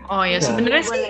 Oh 0.07 0.23
ya 0.23 0.39
nah. 0.39 0.45
sebenarnya 0.45 0.83
sih 0.87 1.03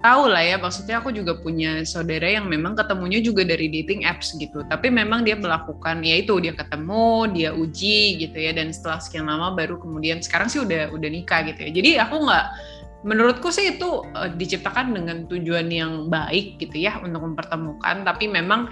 tahu 0.00 0.32
lah 0.32 0.40
ya 0.40 0.56
maksudnya 0.56 0.96
aku 0.96 1.12
juga 1.12 1.36
punya 1.44 1.84
saudara 1.84 2.24
yang 2.24 2.48
memang 2.48 2.72
ketemunya 2.72 3.20
juga 3.20 3.44
dari 3.44 3.68
dating 3.68 4.08
apps 4.08 4.32
gitu. 4.36 4.64
Tapi 4.64 4.88
memang 4.88 5.24
dia 5.24 5.36
melakukan 5.36 6.00
ya 6.00 6.24
itu 6.24 6.36
dia 6.40 6.56
ketemu 6.56 7.28
dia 7.36 7.50
uji 7.52 8.20
gitu 8.20 8.36
ya 8.36 8.56
dan 8.56 8.72
setelah 8.72 8.98
sekian 9.00 9.28
lama 9.28 9.52
baru 9.52 9.76
kemudian 9.76 10.24
sekarang 10.24 10.48
sih 10.48 10.60
udah 10.60 10.92
udah 10.92 11.08
nikah 11.08 11.44
gitu 11.48 11.60
ya. 11.68 11.70
Jadi 11.72 11.90
aku 12.00 12.16
nggak 12.26 12.46
menurutku 13.00 13.48
sih 13.48 13.76
itu 13.76 14.04
uh, 14.12 14.28
diciptakan 14.28 14.92
dengan 14.92 15.24
tujuan 15.24 15.72
yang 15.72 16.12
baik 16.12 16.60
gitu 16.60 16.84
ya 16.84 17.00
untuk 17.00 17.24
mempertemukan 17.24 18.04
tapi 18.04 18.28
memang 18.28 18.68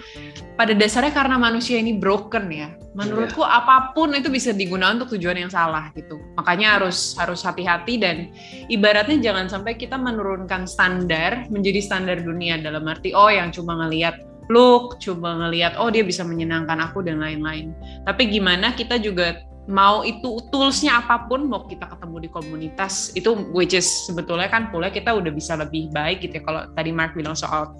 pada 0.60 0.76
dasarnya 0.76 1.16
karena 1.16 1.40
manusia 1.40 1.80
ini 1.80 1.96
broken 1.96 2.52
ya 2.52 2.68
menurutku 2.92 3.40
yeah. 3.40 3.64
apa 3.64 3.96
pun 3.96 4.12
itu 4.12 4.28
bisa 4.28 4.52
digunakan 4.52 5.00
untuk 5.00 5.16
tujuan 5.16 5.48
yang 5.48 5.52
salah 5.52 5.88
gitu 5.96 6.20
makanya 6.36 6.76
harus 6.76 7.16
harus 7.16 7.40
hati-hati 7.40 7.96
dan 7.96 8.28
ibaratnya 8.68 9.16
jangan 9.32 9.48
sampai 9.48 9.80
kita 9.80 9.96
menurunkan 9.96 10.68
standar 10.68 11.48
menjadi 11.48 11.80
standar 11.80 12.20
dunia 12.20 12.60
dalam 12.60 12.84
arti 12.84 13.16
oh 13.16 13.32
yang 13.32 13.48
cuma 13.48 13.80
ngelihat 13.80 14.28
look, 14.48 14.96
coba 14.98 15.36
ngelihat 15.46 15.76
oh 15.76 15.92
dia 15.92 16.02
bisa 16.02 16.24
menyenangkan 16.24 16.80
aku 16.80 17.04
dan 17.04 17.20
lain-lain. 17.20 17.76
Tapi 18.08 18.32
gimana 18.32 18.72
kita 18.72 18.96
juga 18.96 19.44
mau 19.68 20.00
itu 20.00 20.40
toolsnya 20.48 21.04
apa 21.04 21.28
pun 21.28 21.44
mau 21.44 21.68
kita 21.68 21.84
ketemu 21.92 22.24
di 22.24 22.28
komunitas 22.32 23.12
itu 23.12 23.36
which 23.52 23.76
is 23.76 23.84
sebetulnya 23.84 24.48
kan 24.48 24.72
pula 24.72 24.88
kita 24.88 25.12
udah 25.12 25.28
bisa 25.28 25.60
lebih 25.60 25.92
baik 25.92 26.24
gitu 26.24 26.40
ya. 26.40 26.42
Kalau 26.42 26.62
tadi 26.72 26.90
Mark 26.90 27.12
bilang 27.12 27.36
soal 27.36 27.76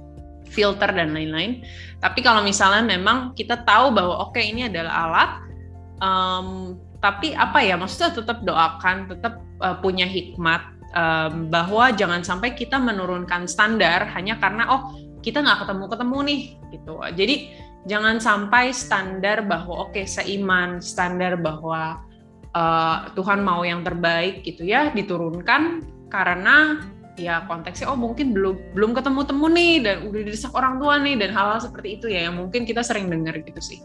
filter 0.52 0.92
dan 0.92 1.16
lain-lain. 1.16 1.64
Tapi 2.00 2.20
kalau 2.20 2.44
misalnya 2.44 2.84
memang 2.84 3.32
kita 3.32 3.64
tahu 3.64 3.96
bahwa 3.96 4.28
oke 4.28 4.36
okay, 4.36 4.52
ini 4.52 4.68
adalah 4.68 4.92
alat 5.08 5.30
um, 6.04 6.76
tapi 7.00 7.32
apa 7.32 7.62
ya 7.62 7.80
maksudnya 7.80 8.12
tetap 8.12 8.44
doakan 8.44 9.08
tetap 9.08 9.40
uh, 9.64 9.76
punya 9.80 10.04
hikmat 10.04 10.60
um, 10.92 11.48
bahwa 11.48 11.88
jangan 11.94 12.20
sampai 12.20 12.52
kita 12.52 12.76
menurunkan 12.76 13.48
standar 13.48 14.08
hanya 14.12 14.36
karena 14.36 14.66
oh 14.68 14.92
kita 15.24 15.40
nggak 15.42 15.64
ketemu 15.66 15.84
ketemu 15.88 16.18
nih 16.24 16.40
gitu. 16.74 16.92
Jadi 17.16 17.36
jangan 17.86 18.18
sampai 18.18 18.74
standar 18.74 19.46
bahwa 19.46 19.86
oke 19.86 19.94
okay, 19.94 20.04
seiman 20.08 20.82
standar 20.82 21.38
bahwa 21.38 22.02
uh, 22.56 23.12
Tuhan 23.14 23.44
mau 23.44 23.62
yang 23.62 23.86
terbaik 23.86 24.42
gitu 24.42 24.66
ya 24.66 24.90
diturunkan 24.90 25.84
karena 26.08 26.82
ya 27.18 27.42
konteksnya 27.50 27.90
oh 27.90 27.98
mungkin 27.98 28.30
belum 28.30 28.78
belum 28.78 28.94
ketemu 28.94 29.20
temu 29.26 29.46
nih 29.50 29.74
dan 29.82 29.96
udah 30.06 30.20
didesak 30.22 30.54
orang 30.54 30.78
tua 30.78 31.02
nih 31.02 31.18
dan 31.18 31.30
hal-hal 31.34 31.58
seperti 31.58 31.98
itu 31.98 32.06
ya 32.06 32.30
yang 32.30 32.38
mungkin 32.38 32.62
kita 32.62 32.80
sering 32.86 33.10
dengar 33.10 33.34
gitu 33.42 33.58
sih. 33.58 33.82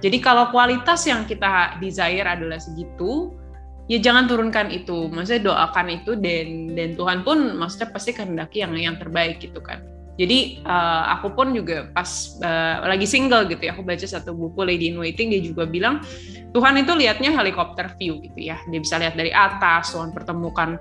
Jadi 0.00 0.16
kalau 0.24 0.48
kualitas 0.48 1.04
yang 1.04 1.28
kita 1.28 1.76
desire 1.76 2.24
adalah 2.24 2.56
segitu 2.56 3.36
ya 3.84 4.00
jangan 4.00 4.24
turunkan 4.24 4.72
itu. 4.72 5.12
Maksudnya 5.12 5.52
doakan 5.52 5.86
itu 5.92 6.16
dan 6.16 6.72
dan 6.72 6.96
Tuhan 6.96 7.20
pun 7.20 7.60
maksudnya 7.60 7.92
pasti 7.92 8.16
kehendaki 8.16 8.64
yang 8.64 8.72
yang 8.80 8.96
terbaik 8.96 9.44
gitu 9.44 9.60
kan 9.60 9.99
jadi 10.20 10.60
uh, 10.68 11.16
aku 11.16 11.32
pun 11.32 11.56
juga 11.56 11.88
pas 11.96 12.36
uh, 12.44 12.84
lagi 12.84 13.08
single 13.08 13.48
gitu 13.48 13.64
ya, 13.64 13.72
aku 13.72 13.80
baca 13.80 14.04
satu 14.04 14.36
buku 14.36 14.60
Lady 14.68 14.92
in 14.92 15.00
Waiting 15.00 15.32
dia 15.32 15.40
juga 15.40 15.64
bilang 15.64 16.04
Tuhan 16.52 16.76
itu 16.76 16.92
lihatnya 16.92 17.32
helikopter 17.32 17.88
view 17.96 18.20
gitu 18.20 18.36
ya. 18.36 18.60
Dia 18.68 18.80
bisa 18.84 19.00
lihat 19.00 19.16
dari 19.16 19.32
atas, 19.32 19.96
Tuhan 19.96 20.12
pertemukan 20.12 20.76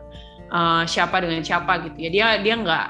uh, 0.52 0.84
siapa 0.84 1.24
dengan 1.24 1.40
siapa 1.40 1.88
gitu 1.88 1.98
ya. 2.04 2.10
Dia 2.12 2.26
dia 2.44 2.60
nggak 2.60 2.88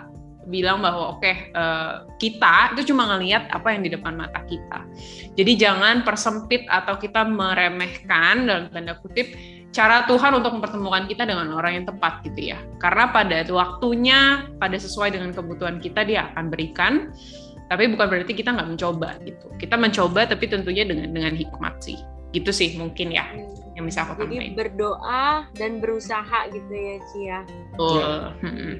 bilang 0.49 0.81
bahwa 0.81 1.13
oke 1.13 1.21
okay, 1.21 1.53
uh, 1.53 2.09
kita 2.17 2.73
itu 2.73 2.89
cuma 2.89 3.05
ngelihat 3.13 3.45
apa 3.53 3.69
yang 3.69 3.85
di 3.85 3.93
depan 3.93 4.17
mata 4.17 4.41
kita. 4.49 4.89
Jadi 5.37 5.53
jangan 5.53 6.01
persempit 6.01 6.65
atau 6.65 6.97
kita 6.97 7.29
meremehkan 7.29 8.49
dalam 8.49 8.73
tanda 8.73 8.97
kutip 8.97 9.29
cara 9.69 10.05
Tuhan 10.09 10.33
untuk 10.33 10.57
mempertemukan 10.57 11.05
kita 11.05 11.29
dengan 11.29 11.53
orang 11.53 11.81
yang 11.81 11.85
tepat 11.85 12.25
gitu 12.25 12.53
ya. 12.53 12.59
Karena 12.81 13.13
pada 13.13 13.45
waktunya, 13.53 14.49
pada 14.57 14.77
sesuai 14.77 15.13
dengan 15.13 15.31
kebutuhan 15.33 15.77
kita 15.77 16.05
dia 16.05 16.33
akan 16.33 16.49
berikan. 16.49 17.13
Tapi 17.69 17.85
bukan 17.85 18.09
berarti 18.09 18.33
kita 18.33 18.49
nggak 18.57 18.69
mencoba 18.75 19.21
gitu. 19.21 19.45
Kita 19.61 19.77
mencoba 19.77 20.25
tapi 20.25 20.49
tentunya 20.49 20.89
dengan 20.89 21.13
dengan 21.13 21.37
hikmat 21.37 21.85
sih. 21.85 22.01
Gitu 22.33 22.49
sih 22.53 22.77
mungkin 22.77 23.09
ya 23.09 23.25
hmm. 23.25 23.73
yang 23.73 23.89
bisa 23.89 24.05
aku 24.05 24.21
Jadi 24.25 24.53
berdoa 24.53 25.49
dan 25.57 25.81
berusaha 25.81 26.49
gitu 26.49 26.73
ya 26.73 26.97
Cia. 27.13 27.39
Betul. 27.73 28.33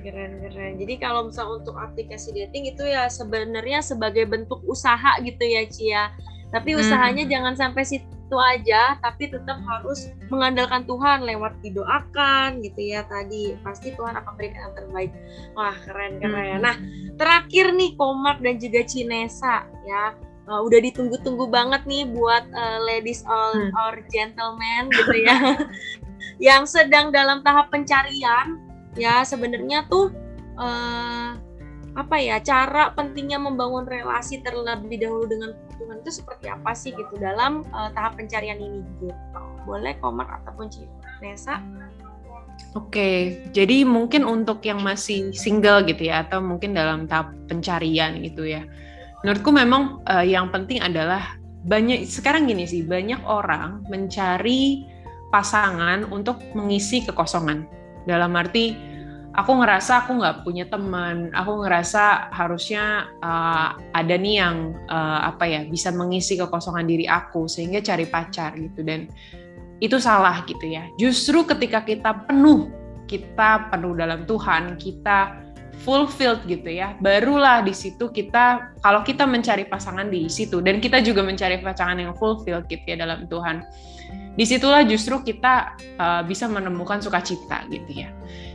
Keren-keren. 0.06 0.78
Jadi 0.82 0.94
kalau 1.02 1.30
misalnya 1.30 1.62
untuk 1.62 1.78
aplikasi 1.78 2.34
dating 2.34 2.74
itu 2.74 2.82
ya 2.86 3.10
sebenarnya 3.10 3.86
sebagai 3.86 4.26
bentuk 4.26 4.62
usaha 4.66 5.18
gitu 5.22 5.42
ya 5.46 5.66
Cia. 5.70 6.04
Tapi 6.50 6.74
usahanya 6.74 7.24
hmm. 7.26 7.32
jangan 7.32 7.54
sampai 7.54 7.84
situ 7.86 8.20
itu 8.30 8.38
aja 8.38 8.94
tapi 9.02 9.26
tetap 9.26 9.58
harus 9.66 10.14
mengandalkan 10.30 10.86
Tuhan 10.86 11.26
lewat 11.26 11.58
didoakan 11.66 12.62
gitu 12.62 12.94
ya 12.94 13.02
tadi 13.10 13.58
pasti 13.66 13.98
Tuhan 13.98 14.14
akan 14.22 14.38
berikan 14.38 14.70
yang 14.70 14.76
terbaik 14.78 15.12
wah 15.58 15.74
keren 15.82 16.22
keren 16.22 16.62
hmm. 16.62 16.62
nah 16.62 16.78
terakhir 17.18 17.74
nih 17.74 17.98
Komak 17.98 18.38
dan 18.46 18.62
juga 18.62 18.86
Cinesa 18.86 19.66
ya 19.82 20.14
uh, 20.46 20.62
udah 20.62 20.78
ditunggu-tunggu 20.78 21.50
banget 21.50 21.82
nih 21.90 22.06
buat 22.06 22.46
uh, 22.54 22.78
ladies 22.86 23.26
or, 23.26 23.50
hmm. 23.66 23.74
or 23.74 23.98
gentlemen 24.14 24.94
gitu 24.94 25.26
ya 25.26 25.58
yang 26.54 26.70
sedang 26.70 27.10
dalam 27.10 27.42
tahap 27.42 27.74
pencarian 27.74 28.62
ya 28.94 29.26
sebenarnya 29.26 29.90
tuh 29.90 30.14
uh, 30.54 31.34
apa 31.98 32.22
ya 32.22 32.38
cara 32.42 32.94
pentingnya 32.94 33.42
membangun 33.42 33.86
relasi 33.88 34.42
terlebih 34.46 35.02
dahulu 35.02 35.26
dengan 35.26 35.52
Tuhan 35.80 36.02
itu 36.06 36.12
seperti 36.22 36.46
apa 36.52 36.72
sih 36.78 36.94
gitu 36.94 37.18
dalam 37.18 37.66
uh, 37.74 37.90
tahap 37.96 38.20
pencarian 38.20 38.60
ini 38.62 38.86
gitu. 39.02 39.10
Boleh 39.66 39.98
Komar 40.02 40.42
ataupun 40.44 40.70
Nesa? 41.22 41.62
Oke, 42.78 43.42
jadi 43.56 43.88
mungkin 43.88 44.28
untuk 44.28 44.62
yang 44.62 44.84
masih 44.84 45.34
single 45.34 45.88
gitu 45.88 46.12
ya 46.12 46.28
atau 46.28 46.44
mungkin 46.44 46.76
dalam 46.76 47.10
tahap 47.10 47.34
pencarian 47.48 48.20
gitu 48.22 48.46
ya. 48.46 48.68
Menurutku 49.24 49.50
memang 49.52 50.04
uh, 50.06 50.24
yang 50.24 50.52
penting 50.54 50.84
adalah 50.84 51.40
banyak 51.66 52.08
sekarang 52.08 52.48
gini 52.48 52.64
sih, 52.70 52.86
banyak 52.86 53.20
orang 53.26 53.84
mencari 53.92 54.86
pasangan 55.34 56.08
untuk 56.08 56.40
mengisi 56.56 57.04
kekosongan. 57.04 57.68
Dalam 58.08 58.32
arti 58.38 58.89
aku 59.38 59.52
ngerasa 59.62 60.06
aku 60.06 60.18
nggak 60.18 60.38
punya 60.42 60.66
teman, 60.66 61.30
aku 61.34 61.62
ngerasa 61.66 62.34
harusnya 62.34 63.10
uh, 63.22 63.78
ada 63.94 64.16
nih 64.18 64.42
yang 64.42 64.74
uh, 64.90 65.30
apa 65.30 65.46
ya 65.46 65.62
bisa 65.70 65.94
mengisi 65.94 66.40
kekosongan 66.40 66.86
diri 66.90 67.06
aku 67.06 67.46
sehingga 67.46 67.84
cari 67.84 68.10
pacar 68.10 68.58
gitu 68.58 68.82
dan 68.82 69.06
itu 69.80 70.02
salah 70.02 70.44
gitu 70.50 70.66
ya. 70.66 70.90
Justru 70.98 71.46
ketika 71.46 71.86
kita 71.86 72.26
penuh, 72.26 72.68
kita 73.06 73.70
penuh 73.70 73.96
dalam 73.96 74.26
Tuhan, 74.26 74.76
kita 74.76 75.40
fulfilled 75.80 76.44
gitu 76.44 76.68
ya, 76.68 76.98
barulah 77.00 77.64
di 77.64 77.72
situ 77.72 78.12
kita 78.12 78.76
kalau 78.84 79.00
kita 79.06 79.24
mencari 79.24 79.64
pasangan 79.64 80.12
di 80.12 80.28
situ 80.28 80.60
dan 80.60 80.84
kita 80.84 81.00
juga 81.00 81.24
mencari 81.24 81.64
pasangan 81.64 81.96
yang 81.96 82.12
fulfilled 82.20 82.68
gitu 82.68 82.84
ya 82.84 83.00
dalam 83.00 83.30
Tuhan. 83.32 83.64
Di 84.36 84.48
situlah 84.48 84.88
justru 84.88 85.20
kita 85.24 85.76
uh, 86.00 86.22
bisa 86.24 86.48
menemukan 86.48 87.04
sukacita 87.04 87.68
gitu 87.72 88.04
ya. 88.04 88.10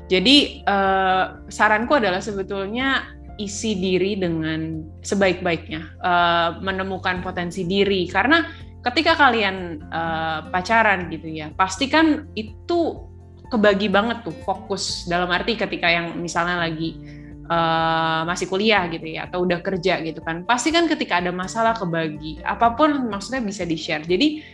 Jadi 0.05 0.61
uh, 0.69 1.49
saranku 1.49 1.97
adalah 1.97 2.21
sebetulnya 2.21 3.09
isi 3.40 3.75
diri 3.75 4.14
dengan 4.14 4.85
sebaik-baiknya, 5.03 5.83
uh, 6.05 6.51
menemukan 6.62 7.19
potensi 7.25 7.67
diri 7.67 8.07
karena 8.07 8.47
ketika 8.85 9.17
kalian 9.17 9.81
uh, 9.90 10.47
pacaran 10.53 11.09
gitu 11.09 11.27
ya, 11.33 11.51
pastikan 11.57 12.29
itu 12.37 13.11
kebagi 13.49 13.88
banget 13.88 14.23
tuh 14.23 14.37
fokus 14.45 15.09
dalam 15.09 15.33
arti 15.33 15.57
ketika 15.57 15.88
yang 15.88 16.14
misalnya 16.21 16.62
lagi 16.69 17.01
uh, 17.49 18.23
masih 18.29 18.47
kuliah 18.47 18.87
gitu 18.93 19.09
ya 19.09 19.27
atau 19.27 19.49
udah 19.49 19.64
kerja 19.64 20.05
gitu 20.05 20.21
kan, 20.21 20.45
pasti 20.45 20.71
kan 20.71 20.85
ketika 20.87 21.19
ada 21.19 21.33
masalah 21.33 21.75
kebagi 21.75 22.45
apa 22.45 22.77
pun 22.77 23.09
maksudnya 23.09 23.43
bisa 23.43 23.64
di 23.64 23.75
share. 23.75 24.05
Jadi 24.05 24.45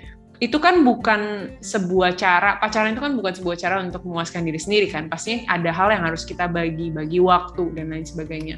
itu 0.40 0.57
kan 0.57 0.81
bukan 0.81 1.53
sebuah 1.61 2.16
cara 2.16 2.57
pacaran 2.57 2.96
itu 2.96 3.05
kan 3.05 3.12
bukan 3.12 3.33
sebuah 3.37 3.57
cara 3.61 3.76
untuk 3.85 4.09
memuaskan 4.09 4.48
diri 4.48 4.57
sendiri 4.57 4.88
kan. 4.88 5.12
Pasti 5.12 5.44
ada 5.44 5.68
hal 5.68 5.92
yang 5.92 6.09
harus 6.09 6.24
kita 6.24 6.48
bagi 6.48 6.88
bagi 6.88 7.20
waktu 7.20 7.76
dan 7.76 7.92
lain 7.92 8.09
sebagainya. 8.09 8.57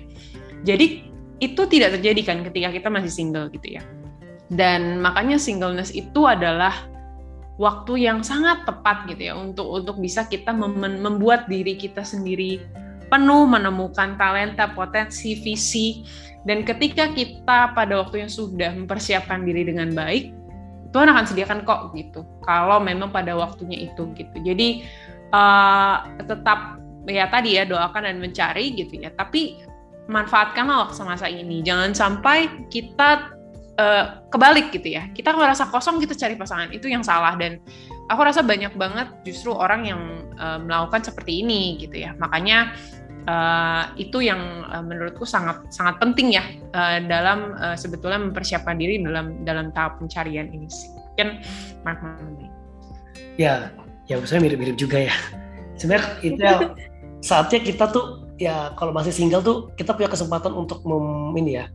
Jadi 0.63 1.11
itu 1.43 1.63
tidak 1.67 1.99
terjadi 1.99 2.23
kan 2.23 2.39
ketika 2.47 2.71
kita 2.71 2.87
masih 2.87 3.11
single 3.11 3.51
gitu 3.51 3.83
ya. 3.83 3.83
Dan 4.47 5.03
makanya 5.03 5.43
singleness 5.43 5.91
itu 5.91 6.23
adalah 6.23 6.87
waktu 7.59 8.07
yang 8.07 8.23
sangat 8.23 8.63
tepat 8.63 9.11
gitu 9.11 9.33
ya 9.33 9.35
untuk 9.35 9.67
untuk 9.67 9.99
bisa 9.99 10.23
kita 10.31 10.55
mem 10.55 11.03
membuat 11.03 11.51
diri 11.51 11.75
kita 11.75 12.07
sendiri 12.07 12.63
penuh 13.11 13.45
menemukan 13.51 14.15
talenta 14.15 14.71
potensi 14.71 15.35
visi. 15.35 16.07
Dan 16.47 16.63
ketika 16.63 17.11
kita 17.11 17.75
pada 17.75 18.03
waktu 18.03 18.27
yang 18.27 18.31
sudah 18.31 18.71
mempersiapkan 18.71 19.43
diri 19.43 19.67
dengan 19.67 19.91
baik 19.95 20.42
Tuhan 20.93 21.09
akan 21.09 21.25
sediakan 21.25 21.59
kok 21.65 21.97
gitu. 21.97 22.23
Kalau 22.45 22.79
memang 22.79 23.09
pada 23.09 23.33
waktunya 23.33 23.89
itu 23.89 24.13
gitu. 24.13 24.37
Jadi 24.45 24.85
uh, 25.33 26.05
tetap 26.21 26.79
ya 27.09 27.27
tadi 27.33 27.59
ya 27.59 27.65
doakan 27.65 28.07
dan 28.07 28.17
mencari 28.21 28.77
gitu 28.77 29.01
ya. 29.01 29.11
Tapi 29.17 29.65
manfaatkanlah 30.07 30.89
waktu 30.89 31.03
masa 31.03 31.27
ini. 31.33 31.65
Jangan 31.65 31.97
sampai 31.97 32.69
kita 32.69 33.33
uh, 33.81 34.05
kebalik 34.29 34.71
gitu 34.77 34.93
ya. 34.93 35.09
Kita 35.17 35.33
merasa 35.33 35.65
kosong 35.73 35.97
kita 35.99 36.13
cari 36.13 36.37
pasangan. 36.37 36.69
Itu 36.71 36.93
yang 36.93 37.01
salah. 37.01 37.35
Dan 37.41 37.59
aku 38.13 38.21
rasa 38.21 38.45
banyak 38.45 38.77
banget 38.77 39.09
justru 39.25 39.57
orang 39.57 39.89
yang 39.89 40.01
uh, 40.37 40.61
melakukan 40.61 41.09
seperti 41.09 41.41
ini 41.41 41.81
gitu 41.81 42.05
ya. 42.05 42.13
Makanya 42.21 42.77
uh, 43.27 43.93
itu 43.99 44.25
yang 44.25 44.67
uh, 44.71 44.83
menurutku 44.83 45.23
sangat 45.27 45.63
sangat 45.71 45.99
penting 46.03 46.35
ya 46.35 46.45
uh, 46.75 46.99
dalam 47.07 47.55
uh, 47.59 47.77
sebetulnya 47.79 48.19
mempersiapkan 48.19 48.79
diri 48.79 49.03
dalam 49.03 49.43
dalam 49.47 49.71
tahap 49.75 49.99
pencarian 49.99 50.51
ini. 50.51 50.69
Kan 51.19 51.43
Mark 51.85 52.01
Ya, 53.41 53.73
ya 54.09 54.21
saya 54.29 54.45
mirip-mirip 54.45 54.77
juga 54.77 55.09
ya. 55.09 55.15
Sebenarnya 55.81 56.09
itu 56.21 56.41
ya, 56.41 56.73
saatnya 57.25 57.65
kita 57.65 57.89
tuh 57.89 58.29
ya 58.37 58.75
kalau 58.77 58.93
masih 58.93 59.15
single 59.15 59.41
tuh 59.41 59.57
kita 59.79 59.95
punya 59.97 60.11
kesempatan 60.11 60.53
untuk 60.53 60.83
mem, 60.85 61.33
ini 61.39 61.63
ya 61.63 61.67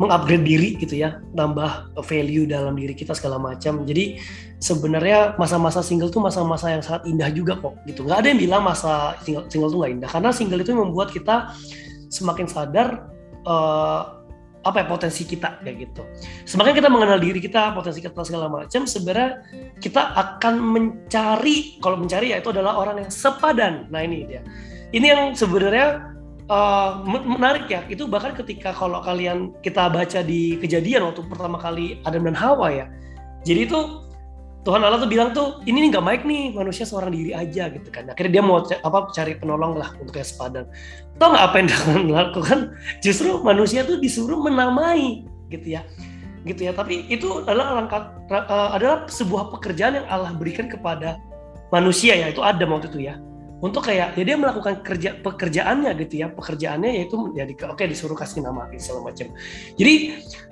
mengupgrade 0.00 0.48
diri 0.48 0.80
gitu 0.80 0.96
ya, 0.96 1.20
nambah 1.36 1.92
value 2.00 2.48
dalam 2.48 2.72
diri 2.72 2.96
kita 2.96 3.12
segala 3.12 3.36
macam. 3.36 3.84
Jadi 3.84 4.16
sebenarnya 4.56 5.36
masa-masa 5.36 5.84
single 5.84 6.08
tuh 6.08 6.24
masa-masa 6.24 6.72
yang 6.72 6.80
sangat 6.80 7.04
indah 7.04 7.28
juga 7.28 7.60
kok 7.60 7.76
gitu. 7.84 8.08
Nggak 8.08 8.24
ada 8.24 8.28
yang 8.32 8.40
bilang 8.40 8.62
masa 8.64 9.20
single, 9.20 9.44
single 9.52 9.68
tuh 9.68 9.78
nggak 9.84 9.92
indah 10.00 10.08
karena 10.08 10.30
single 10.32 10.60
itu 10.64 10.72
membuat 10.72 11.12
kita 11.12 11.52
semakin 12.08 12.48
sadar 12.48 13.12
uh, 13.44 14.24
apa 14.60 14.84
ya 14.84 14.86
potensi 14.88 15.28
kita 15.28 15.60
kayak 15.60 15.76
gitu. 15.88 16.02
Semakin 16.48 16.72
kita 16.80 16.88
mengenal 16.88 17.20
diri 17.20 17.40
kita, 17.40 17.76
potensi 17.76 18.00
kita 18.00 18.24
segala 18.24 18.48
macam, 18.48 18.88
sebenarnya 18.88 19.44
kita 19.84 20.16
akan 20.16 20.54
mencari 20.60 21.80
kalau 21.80 22.00
mencari 22.00 22.32
ya 22.32 22.40
itu 22.40 22.52
adalah 22.52 22.76
orang 22.76 23.04
yang 23.04 23.12
sepadan. 23.12 23.88
Nah 23.92 24.00
ini 24.00 24.24
dia. 24.24 24.40
Ini 24.90 25.06
yang 25.06 25.22
sebenarnya 25.38 26.09
uh, 26.50 27.00
menarik 27.06 27.70
ya. 27.70 27.86
Itu 27.86 28.10
bahkan 28.10 28.34
ketika 28.34 28.74
kalau 28.74 29.00
kalian 29.00 29.54
kita 29.62 29.88
baca 29.88 30.20
di 30.20 30.58
kejadian 30.58 31.06
waktu 31.06 31.22
pertama 31.30 31.56
kali 31.56 32.02
Adam 32.02 32.26
dan 32.26 32.36
Hawa 32.36 32.68
ya. 32.74 32.86
Jadi 33.46 33.70
itu 33.70 33.80
Tuhan 34.60 34.84
Allah 34.84 35.00
tuh 35.00 35.08
bilang 35.08 35.32
tuh 35.32 35.64
ini 35.64 35.88
nggak 35.88 36.04
baik 36.04 36.22
nih 36.28 36.52
manusia 36.52 36.84
seorang 36.84 37.16
diri 37.16 37.32
aja 37.32 37.72
gitu 37.72 37.88
kan. 37.88 38.12
Akhirnya 38.12 38.40
dia 38.40 38.42
mau 38.44 38.60
apa 38.60 38.98
cari 39.16 39.38
penolong 39.40 39.80
lah 39.80 39.96
untuk 39.96 40.12
yang 40.12 40.28
sepadan. 40.28 40.68
Tahu 41.16 41.28
nggak 41.32 41.44
apa 41.48 41.54
yang 41.56 41.66
dia 42.04 42.16
lakukan? 42.28 42.58
Justru 43.00 43.40
manusia 43.40 43.86
tuh 43.88 43.96
disuruh 43.96 44.44
menamai 44.44 45.24
gitu 45.48 45.80
ya, 45.80 45.82
gitu 46.44 46.68
ya. 46.68 46.76
Tapi 46.76 47.08
itu 47.08 47.40
adalah 47.48 47.80
langkah 47.80 48.12
uh, 48.28 48.76
adalah 48.76 49.08
sebuah 49.08 49.48
pekerjaan 49.56 50.04
yang 50.04 50.06
Allah 50.12 50.36
berikan 50.36 50.68
kepada 50.68 51.16
manusia 51.72 52.12
ya 52.12 52.28
itu 52.28 52.44
Adam 52.44 52.76
waktu 52.76 52.92
itu 52.92 53.08
ya. 53.08 53.16
Untuk 53.60 53.84
kayak 53.84 54.16
ya 54.16 54.24
dia 54.24 54.36
melakukan 54.40 54.80
kerja 54.80 55.20
pekerjaannya 55.20 55.92
gitu 56.04 56.24
ya. 56.24 56.32
Pekerjaannya 56.32 56.90
yaitu 56.96 57.36
ya 57.36 57.44
oke 57.44 57.84
disuruh 57.84 58.16
kasih 58.16 58.40
nama 58.40 58.66
segala 58.80 59.12
macam. 59.12 59.28
Jadi 59.76 59.94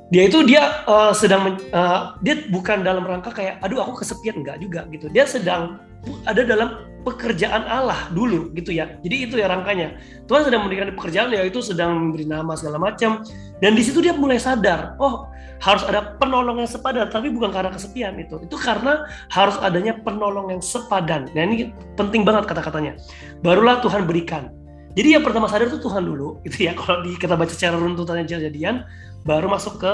dia 0.08 0.22
itu 0.28 0.38
dia 0.44 0.84
uh, 0.84 1.12
sedang 1.16 1.56
uh, 1.72 2.16
dia 2.20 2.44
bukan 2.52 2.84
dalam 2.84 3.04
rangka 3.04 3.32
kayak 3.32 3.60
aduh 3.64 3.80
aku 3.80 4.04
kesepian. 4.04 4.44
Enggak 4.44 4.60
juga 4.60 4.84
gitu. 4.92 5.08
Dia 5.08 5.24
sedang 5.24 5.80
ada 6.28 6.44
dalam 6.44 6.84
pekerjaan 7.02 7.64
Allah 7.64 8.12
dulu 8.12 8.52
gitu 8.52 8.76
ya. 8.76 9.00
Jadi 9.00 9.16
itu 9.24 9.34
ya 9.40 9.48
rangkanya. 9.48 9.96
Tuhan 10.28 10.44
sedang 10.44 10.68
memberikan 10.68 10.92
pekerjaan 10.92 11.32
ya 11.32 11.42
itu 11.48 11.64
sedang 11.64 11.96
memberi 11.96 12.28
nama 12.28 12.52
segala 12.60 12.76
macam. 12.76 13.24
Dan 13.58 13.72
di 13.72 13.82
situ 13.82 14.04
dia 14.04 14.14
mulai 14.14 14.38
sadar 14.38 14.94
oh 15.00 15.32
harus 15.58 15.82
ada 15.86 16.14
penolong 16.16 16.62
yang 16.62 16.70
sepadan 16.70 17.10
tapi 17.10 17.30
bukan 17.34 17.50
karena 17.50 17.74
kesepian 17.74 18.14
itu. 18.18 18.38
Itu 18.42 18.56
karena 18.58 19.06
harus 19.30 19.58
adanya 19.58 19.98
penolong 20.02 20.54
yang 20.54 20.62
sepadan. 20.62 21.26
Nah 21.34 21.42
ini 21.46 21.74
penting 21.98 22.22
banget 22.22 22.46
kata-katanya. 22.46 22.98
Barulah 23.42 23.82
Tuhan 23.82 24.06
berikan. 24.06 24.54
Jadi 24.94 25.14
yang 25.14 25.22
pertama 25.22 25.46
sadar 25.46 25.70
itu 25.70 25.78
Tuhan 25.78 26.02
dulu 26.06 26.42
gitu 26.46 26.66
ya. 26.66 26.72
Kalau 26.78 27.02
di, 27.02 27.14
kita 27.18 27.34
baca 27.38 27.52
secara 27.52 27.78
runtutan 27.78 28.22
kejadian 28.24 28.86
baru 29.26 29.50
masuk 29.50 29.82
ke 29.82 29.92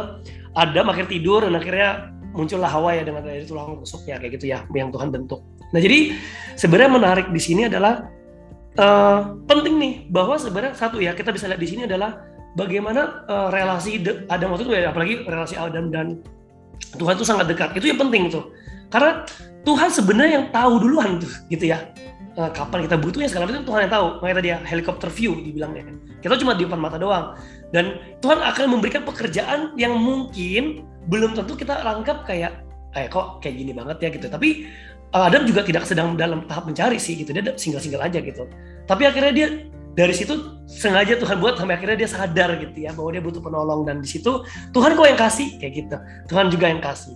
Adam 0.55 0.87
akhir 0.93 1.11
tidur 1.11 1.43
dan 1.43 1.57
akhirnya 1.59 2.15
muncullah 2.35 2.71
Hawa 2.71 2.99
ya 2.99 3.03
dengan 3.07 3.23
dari 3.23 3.47
tulang 3.47 3.79
rusuknya 3.79 4.19
kayak 4.19 4.33
gitu 4.39 4.53
ya 4.53 4.67
yang 4.75 4.91
Tuhan 4.93 5.11
bentuk. 5.11 5.43
Nah 5.73 5.81
jadi 5.81 6.15
sebenarnya 6.55 6.91
menarik 6.93 7.27
di 7.31 7.41
sini 7.43 7.67
adalah 7.67 8.07
uh, 8.79 9.39
penting 9.47 9.75
nih 9.79 9.95
bahwa 10.11 10.39
sebenarnya 10.39 10.75
satu 10.79 10.99
ya 11.03 11.15
kita 11.15 11.31
bisa 11.35 11.51
lihat 11.51 11.63
di 11.63 11.69
sini 11.71 11.83
adalah 11.87 12.34
bagaimana 12.55 13.27
uh, 13.27 13.49
relasi 13.51 14.03
Adam 14.31 14.55
waktu 14.55 14.65
itu 14.67 14.73
ya 14.75 14.91
apalagi 14.91 15.15
relasi 15.27 15.55
Adam 15.59 15.91
dan 15.91 16.23
Tuhan 16.95 17.15
itu 17.19 17.27
sangat 17.27 17.51
dekat. 17.51 17.75
Itu 17.75 17.91
yang 17.91 18.01
penting 18.01 18.31
tuh. 18.31 18.55
Karena 18.91 19.27
Tuhan 19.67 19.91
sebenarnya 19.91 20.33
yang 20.43 20.47
tahu 20.55 20.73
duluan 20.83 21.19
tuh 21.19 21.33
gitu 21.51 21.71
ya. 21.71 21.83
Uh, 22.35 22.51
kapan 22.51 22.83
kita 22.91 22.99
butuhnya 22.99 23.31
segala 23.31 23.47
itu 23.47 23.63
Tuhan 23.63 23.87
yang 23.87 23.93
tahu. 23.93 24.07
Makanya 24.23 24.37
tadi 24.43 24.49
ya 24.51 24.59
helikopter 24.67 25.09
view 25.11 25.39
dibilangnya 25.39 25.87
kita 26.25 26.41
cuma 26.41 26.57
di 26.57 26.65
depan 26.65 26.81
mata 26.81 26.97
doang. 26.97 27.37
Dan 27.69 28.01
Tuhan 28.25 28.41
akan 28.41 28.65
memberikan 28.73 29.05
pekerjaan 29.05 29.77
yang 29.77 29.93
mungkin 30.01 30.89
belum 31.13 31.37
tentu 31.37 31.53
kita 31.53 31.85
anggap 31.85 32.25
kayak 32.25 32.65
eh 32.97 33.13
kok 33.13 33.45
kayak 33.45 33.61
gini 33.61 33.77
banget 33.77 34.01
ya 34.01 34.09
gitu. 34.09 34.27
Tapi 34.33 34.65
uh, 35.13 35.29
Adam 35.29 35.45
juga 35.45 35.61
tidak 35.61 35.85
sedang 35.85 36.17
dalam 36.17 36.49
tahap 36.49 36.65
mencari 36.65 36.97
sih 36.97 37.21
gitu. 37.21 37.37
Dia 37.37 37.53
single-single 37.61 38.01
aja 38.01 38.25
gitu. 38.25 38.49
Tapi 38.89 39.05
akhirnya 39.05 39.33
dia 39.37 39.49
dari 39.95 40.15
situ 40.15 40.59
sengaja 40.67 41.17
Tuhan 41.17 41.39
buat 41.39 41.55
sampai 41.55 41.79
akhirnya 41.79 42.05
dia 42.05 42.11
sadar 42.11 42.59
gitu 42.59 42.85
ya 42.85 42.91
bahwa 42.93 43.15
dia 43.15 43.23
butuh 43.23 43.41
penolong 43.41 43.87
dan 43.87 44.03
di 44.03 44.09
situ 44.11 44.43
Tuhan 44.75 44.99
kok 44.99 45.07
yang 45.07 45.19
kasih 45.19 45.49
kayak 45.63 45.73
gitu 45.75 45.97
Tuhan 46.29 46.47
juga 46.51 46.67
yang 46.71 46.83
kasih 46.83 47.15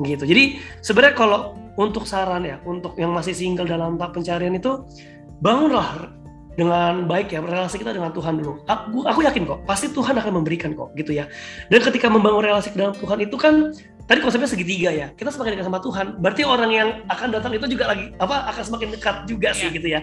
gitu 0.00 0.24
jadi 0.24 0.60
sebenarnya 0.80 1.16
kalau 1.16 1.56
untuk 1.76 2.04
saran 2.04 2.44
ya 2.44 2.60
untuk 2.68 2.96
yang 3.00 3.12
masih 3.12 3.32
single 3.32 3.68
dalam 3.68 3.96
tahap 3.96 4.16
pencarian 4.16 4.52
itu 4.52 4.84
bangunlah 5.40 6.12
dengan 6.60 7.08
baik 7.08 7.32
ya 7.32 7.40
relasi 7.40 7.80
kita 7.80 7.96
dengan 7.96 8.12
Tuhan 8.12 8.36
dulu. 8.36 8.60
Aku, 8.68 9.06
aku 9.08 9.24
yakin 9.24 9.48
kok 9.48 9.64
pasti 9.64 9.88
Tuhan 9.88 10.12
akan 10.18 10.42
memberikan 10.42 10.76
kok 10.76 10.92
gitu 10.92 11.16
ya. 11.16 11.24
Dan 11.72 11.80
ketika 11.80 12.12
membangun 12.12 12.44
relasi 12.44 12.74
dengan 12.74 12.92
Tuhan 12.92 13.22
itu 13.24 13.36
kan 13.40 13.72
tadi 14.04 14.20
konsepnya 14.20 14.50
segitiga 14.50 14.90
ya. 14.92 15.08
Kita 15.16 15.32
semakin 15.32 15.56
dekat 15.56 15.66
sama 15.72 15.80
Tuhan, 15.80 16.20
berarti 16.20 16.42
orang 16.44 16.70
yang 16.74 16.88
akan 17.08 17.28
datang 17.32 17.56
itu 17.56 17.64
juga 17.70 17.94
lagi 17.94 18.12
apa 18.20 18.50
akan 18.52 18.62
semakin 18.66 18.88
dekat 18.92 19.16
juga 19.24 19.48
sih 19.56 19.72
yeah. 19.72 19.76
gitu 19.78 19.88
ya. 19.88 20.00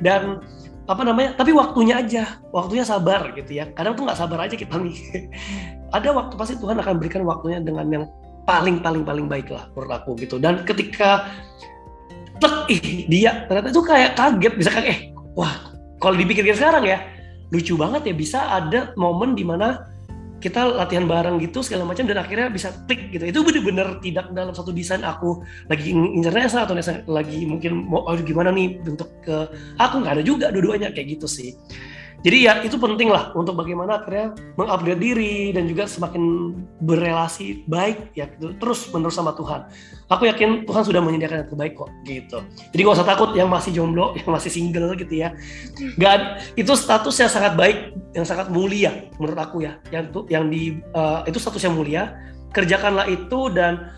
Dan 0.00 0.40
apa 0.88 1.02
namanya? 1.04 1.36
Tapi 1.36 1.52
waktunya 1.52 2.00
aja, 2.00 2.40
waktunya 2.48 2.82
sabar 2.82 3.36
gitu 3.36 3.60
ya. 3.60 3.68
Kadang 3.76 3.94
tuh 3.94 4.08
nggak 4.08 4.18
sabar 4.18 4.48
aja 4.48 4.56
kita 4.56 4.80
nih. 4.80 4.96
Ada 5.96 6.16
waktu 6.16 6.34
pasti 6.40 6.56
Tuhan 6.56 6.80
akan 6.80 6.96
berikan 6.96 7.28
waktunya 7.28 7.60
dengan 7.60 7.86
yang 7.92 8.04
paling 8.48 8.80
paling 8.80 9.04
paling 9.04 9.28
baik 9.28 9.52
lah 9.52 9.68
menurut 9.76 9.92
aku 9.92 10.16
gitu. 10.16 10.40
Dan 10.40 10.64
ketika 10.64 11.28
tek 12.40 12.70
ih 12.70 13.04
dia 13.10 13.44
ternyata 13.50 13.68
itu 13.74 13.82
kayak 13.82 14.14
kaget 14.14 14.54
bisa 14.54 14.70
kayak 14.70 14.88
eh 14.94 14.98
wah 15.34 15.74
kalau 15.98 16.14
dipikir 16.14 16.46
sekarang 16.54 16.86
ya 16.86 16.98
lucu 17.50 17.74
banget 17.74 18.06
ya 18.06 18.14
bisa 18.14 18.38
ada 18.46 18.94
momen 18.94 19.34
di 19.34 19.42
mana 19.42 19.90
kita 20.38 20.70
latihan 20.70 21.04
bareng 21.04 21.42
gitu 21.42 21.66
segala 21.66 21.82
macam 21.82 22.06
dan 22.06 22.22
akhirnya 22.22 22.46
bisa 22.50 22.70
klik 22.86 23.10
gitu. 23.10 23.26
Itu 23.26 23.42
bener-bener 23.42 23.98
tidak 23.98 24.30
dalam 24.30 24.54
satu 24.54 24.70
desain 24.70 25.02
aku. 25.02 25.42
Lagi 25.66 25.90
internet 25.90 26.54
atau 26.54 26.74
lagi 27.10 27.38
mungkin 27.44 27.86
mau 27.86 28.06
gimana 28.14 28.54
nih 28.54 28.78
bentuk 28.82 29.10
ke 29.22 29.50
aku 29.76 29.94
nggak 30.02 30.14
ada 30.20 30.24
juga 30.24 30.46
dua-duanya 30.54 30.94
kayak 30.94 31.18
gitu 31.18 31.26
sih 31.26 31.54
jadi 32.18 32.38
ya 32.42 32.52
itu 32.66 32.74
penting 32.82 33.14
lah 33.14 33.30
untuk 33.38 33.54
bagaimana 33.54 34.02
akhirnya 34.02 34.34
mengupgrade 34.58 34.98
diri 34.98 35.54
dan 35.54 35.70
juga 35.70 35.86
semakin 35.86 36.50
berrelasi 36.82 37.62
baik 37.70 38.10
ya 38.18 38.26
gitu, 38.34 38.58
terus 38.58 38.90
menerus 38.90 39.14
sama 39.14 39.38
Tuhan. 39.38 39.70
Aku 40.10 40.26
yakin 40.26 40.66
Tuhan 40.66 40.82
sudah 40.82 40.98
menyediakan 40.98 41.46
yang 41.46 41.50
terbaik 41.54 41.78
kok 41.78 41.90
gitu. 42.02 42.42
Jadi 42.74 42.80
gak 42.82 42.96
usah 42.98 43.06
takut 43.06 43.30
yang 43.38 43.46
masih 43.46 43.70
jomblo, 43.70 44.12
yang 44.18 44.34
masih 44.34 44.50
single 44.50 44.98
gitu 44.98 45.14
ya. 45.14 45.30
Gak 45.94 46.42
itu 46.58 46.72
status 46.74 47.14
yang 47.22 47.30
sangat 47.30 47.54
baik, 47.54 47.94
yang 48.18 48.26
sangat 48.26 48.50
mulia 48.50 49.06
menurut 49.22 49.38
aku 49.38 49.62
ya. 49.62 49.78
Yang 49.94 50.10
itu 50.10 50.20
yang 50.34 50.44
di 50.50 50.62
uh, 50.98 51.22
itu 51.22 51.38
status 51.38 51.62
yang 51.62 51.78
mulia. 51.78 52.18
Kerjakanlah 52.50 53.06
itu 53.06 53.52
dan 53.54 53.94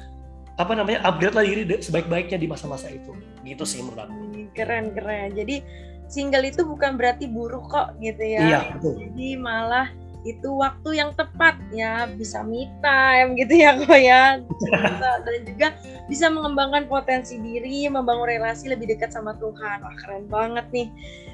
apa 0.61 0.77
namanya 0.77 1.01
upgrade 1.09 1.33
lah 1.33 1.47
diri 1.47 1.65
sebaik-baiknya 1.65 2.37
di 2.37 2.45
masa-masa 2.45 2.93
itu. 2.93 3.17
Gitu 3.41 3.65
sih 3.65 3.81
menurut 3.81 4.05
aku. 4.05 4.45
Keren 4.53 4.93
keren. 4.93 5.33
Jadi 5.33 5.89
single 6.11 6.43
itu 6.43 6.67
bukan 6.67 6.99
berarti 6.99 7.31
buruk 7.31 7.71
kok 7.71 7.95
gitu 8.03 8.21
ya. 8.21 8.43
Iya, 8.43 8.61
betul. 8.77 8.99
Jadi 8.99 9.29
malah 9.39 9.89
itu 10.27 10.53
waktu 10.53 11.01
yang 11.01 11.15
tepat 11.17 11.57
ya. 11.73 12.11
Bisa 12.11 12.43
me 12.45 12.69
time 12.85 13.39
gitu 13.39 13.55
ya 13.55 13.79
kok 13.79 13.97
ya. 13.97 14.43
Dan 15.25 15.41
juga 15.47 15.69
bisa 16.11 16.27
mengembangkan 16.29 16.91
potensi 16.91 17.39
diri 17.39 17.87
membangun 17.87 18.29
relasi 18.29 18.69
lebih 18.69 18.91
dekat 18.91 19.15
sama 19.15 19.39
Tuhan. 19.39 19.81
Wah 19.81 19.97
keren 20.03 20.27
banget 20.27 20.67
nih. 20.75 20.89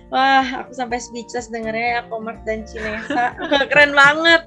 Wah 0.06 0.62
aku 0.62 0.70
sampai 0.70 1.02
speechless 1.02 1.50
dengernya 1.50 1.98
ya 1.98 2.00
Komar 2.06 2.38
dan 2.46 2.62
Cinesa. 2.62 3.34
Keren 3.72 3.90
banget. 3.90 4.46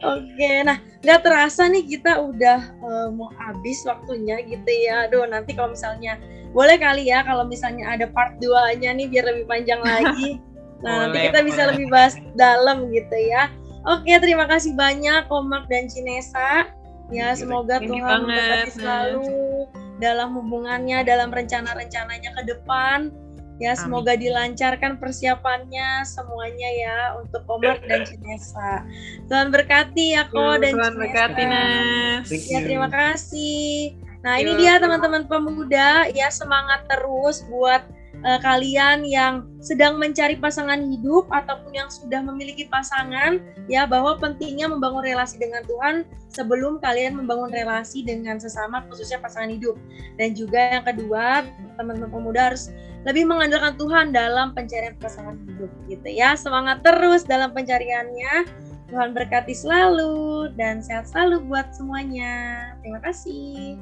Oke 0.00 0.64
nah 0.64 0.80
nggak 1.04 1.20
terasa 1.20 1.68
nih 1.68 1.84
kita 1.84 2.16
udah 2.16 2.60
uh, 2.80 3.08
mau 3.12 3.28
habis 3.36 3.84
waktunya 3.84 4.40
gitu 4.48 4.70
ya. 4.88 5.04
Aduh 5.04 5.28
nanti 5.28 5.52
kalau 5.52 5.76
misalnya 5.76 6.16
boleh 6.56 6.80
kali 6.80 7.12
ya 7.12 7.20
kalau 7.20 7.44
misalnya 7.44 7.92
ada 7.92 8.08
part 8.08 8.40
2-nya 8.40 8.96
nih 8.96 9.06
biar 9.12 9.28
lebih 9.28 9.44
panjang 9.44 9.84
lagi. 9.92 10.40
Nah, 10.80 11.04
boleh, 11.04 11.12
nanti 11.12 11.18
kita 11.28 11.40
boleh. 11.44 11.48
bisa 11.52 11.62
lebih 11.68 11.86
bahas 11.92 12.14
dalam 12.32 12.88
gitu 12.88 13.16
ya. 13.28 13.52
Oke, 13.84 14.16
terima 14.18 14.48
kasih 14.48 14.72
banyak 14.72 15.28
Komak 15.28 15.68
dan 15.68 15.86
Cinesa. 15.86 16.72
Ya, 17.12 17.36
semoga 17.38 17.78
Tuhan 17.78 18.26
memberkati 18.26 18.82
selalu 18.82 19.68
dalam 20.02 20.34
hubungannya, 20.34 21.06
dalam 21.06 21.30
rencana-rencananya 21.30 22.34
ke 22.34 22.42
depan. 22.50 23.14
Ya, 23.56 23.72
semoga 23.72 24.12
Amin. 24.12 24.28
dilancarkan 24.28 25.00
persiapannya 25.00 26.04
semuanya 26.04 26.68
ya 26.76 26.98
untuk 27.16 27.46
Komar 27.48 27.80
dan 27.88 28.04
Cinesa. 28.04 28.84
Tuhan 29.32 29.48
berkati 29.48 30.12
ya 30.18 30.28
Ko 30.28 30.60
dan 30.60 30.76
Tuhan 30.76 30.92
Cinesa. 30.92 31.00
berkati 31.00 31.42
Nas. 31.46 32.26
Ya, 32.52 32.58
terima 32.60 32.88
kasih. 32.92 33.96
Nah, 34.24 34.40
ini 34.40 34.56
dia 34.56 34.80
teman-teman 34.80 35.28
pemuda 35.28 36.08
ya 36.12 36.28
semangat 36.32 36.86
terus 36.88 37.44
buat 37.50 37.84
uh, 38.24 38.40
kalian 38.40 39.04
yang 39.04 39.44
sedang 39.60 39.98
mencari 40.00 40.38
pasangan 40.38 40.78
hidup 40.80 41.28
ataupun 41.28 41.74
yang 41.74 41.90
sudah 41.90 42.22
memiliki 42.22 42.70
pasangan 42.70 43.42
ya 43.66 43.84
bahwa 43.84 44.16
pentingnya 44.16 44.70
membangun 44.70 45.02
relasi 45.04 45.36
dengan 45.36 45.66
Tuhan 45.66 46.06
sebelum 46.30 46.78
kalian 46.80 47.18
membangun 47.18 47.50
relasi 47.52 48.06
dengan 48.06 48.38
sesama 48.40 48.86
khususnya 48.88 49.20
pasangan 49.20 49.52
hidup. 49.52 49.76
Dan 50.16 50.32
juga 50.32 50.80
yang 50.80 50.84
kedua, 50.86 51.44
teman-teman 51.76 52.12
pemuda 52.12 52.54
harus 52.54 52.70
lebih 53.06 53.28
mengandalkan 53.28 53.78
Tuhan 53.78 54.10
dalam 54.10 54.50
pencarian 54.56 54.96
pasangan 54.98 55.36
hidup 55.46 55.70
gitu 55.90 56.08
ya. 56.08 56.34
Semangat 56.38 56.80
terus 56.86 57.26
dalam 57.26 57.52
pencariannya. 57.52 58.64
Tuhan 58.86 59.18
berkati 59.18 59.50
selalu 59.50 60.54
dan 60.54 60.78
sehat 60.78 61.10
selalu 61.10 61.42
buat 61.50 61.74
semuanya. 61.74 62.70
Terima 62.86 63.02
kasih. 63.02 63.74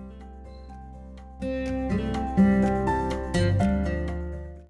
Música 1.44 2.23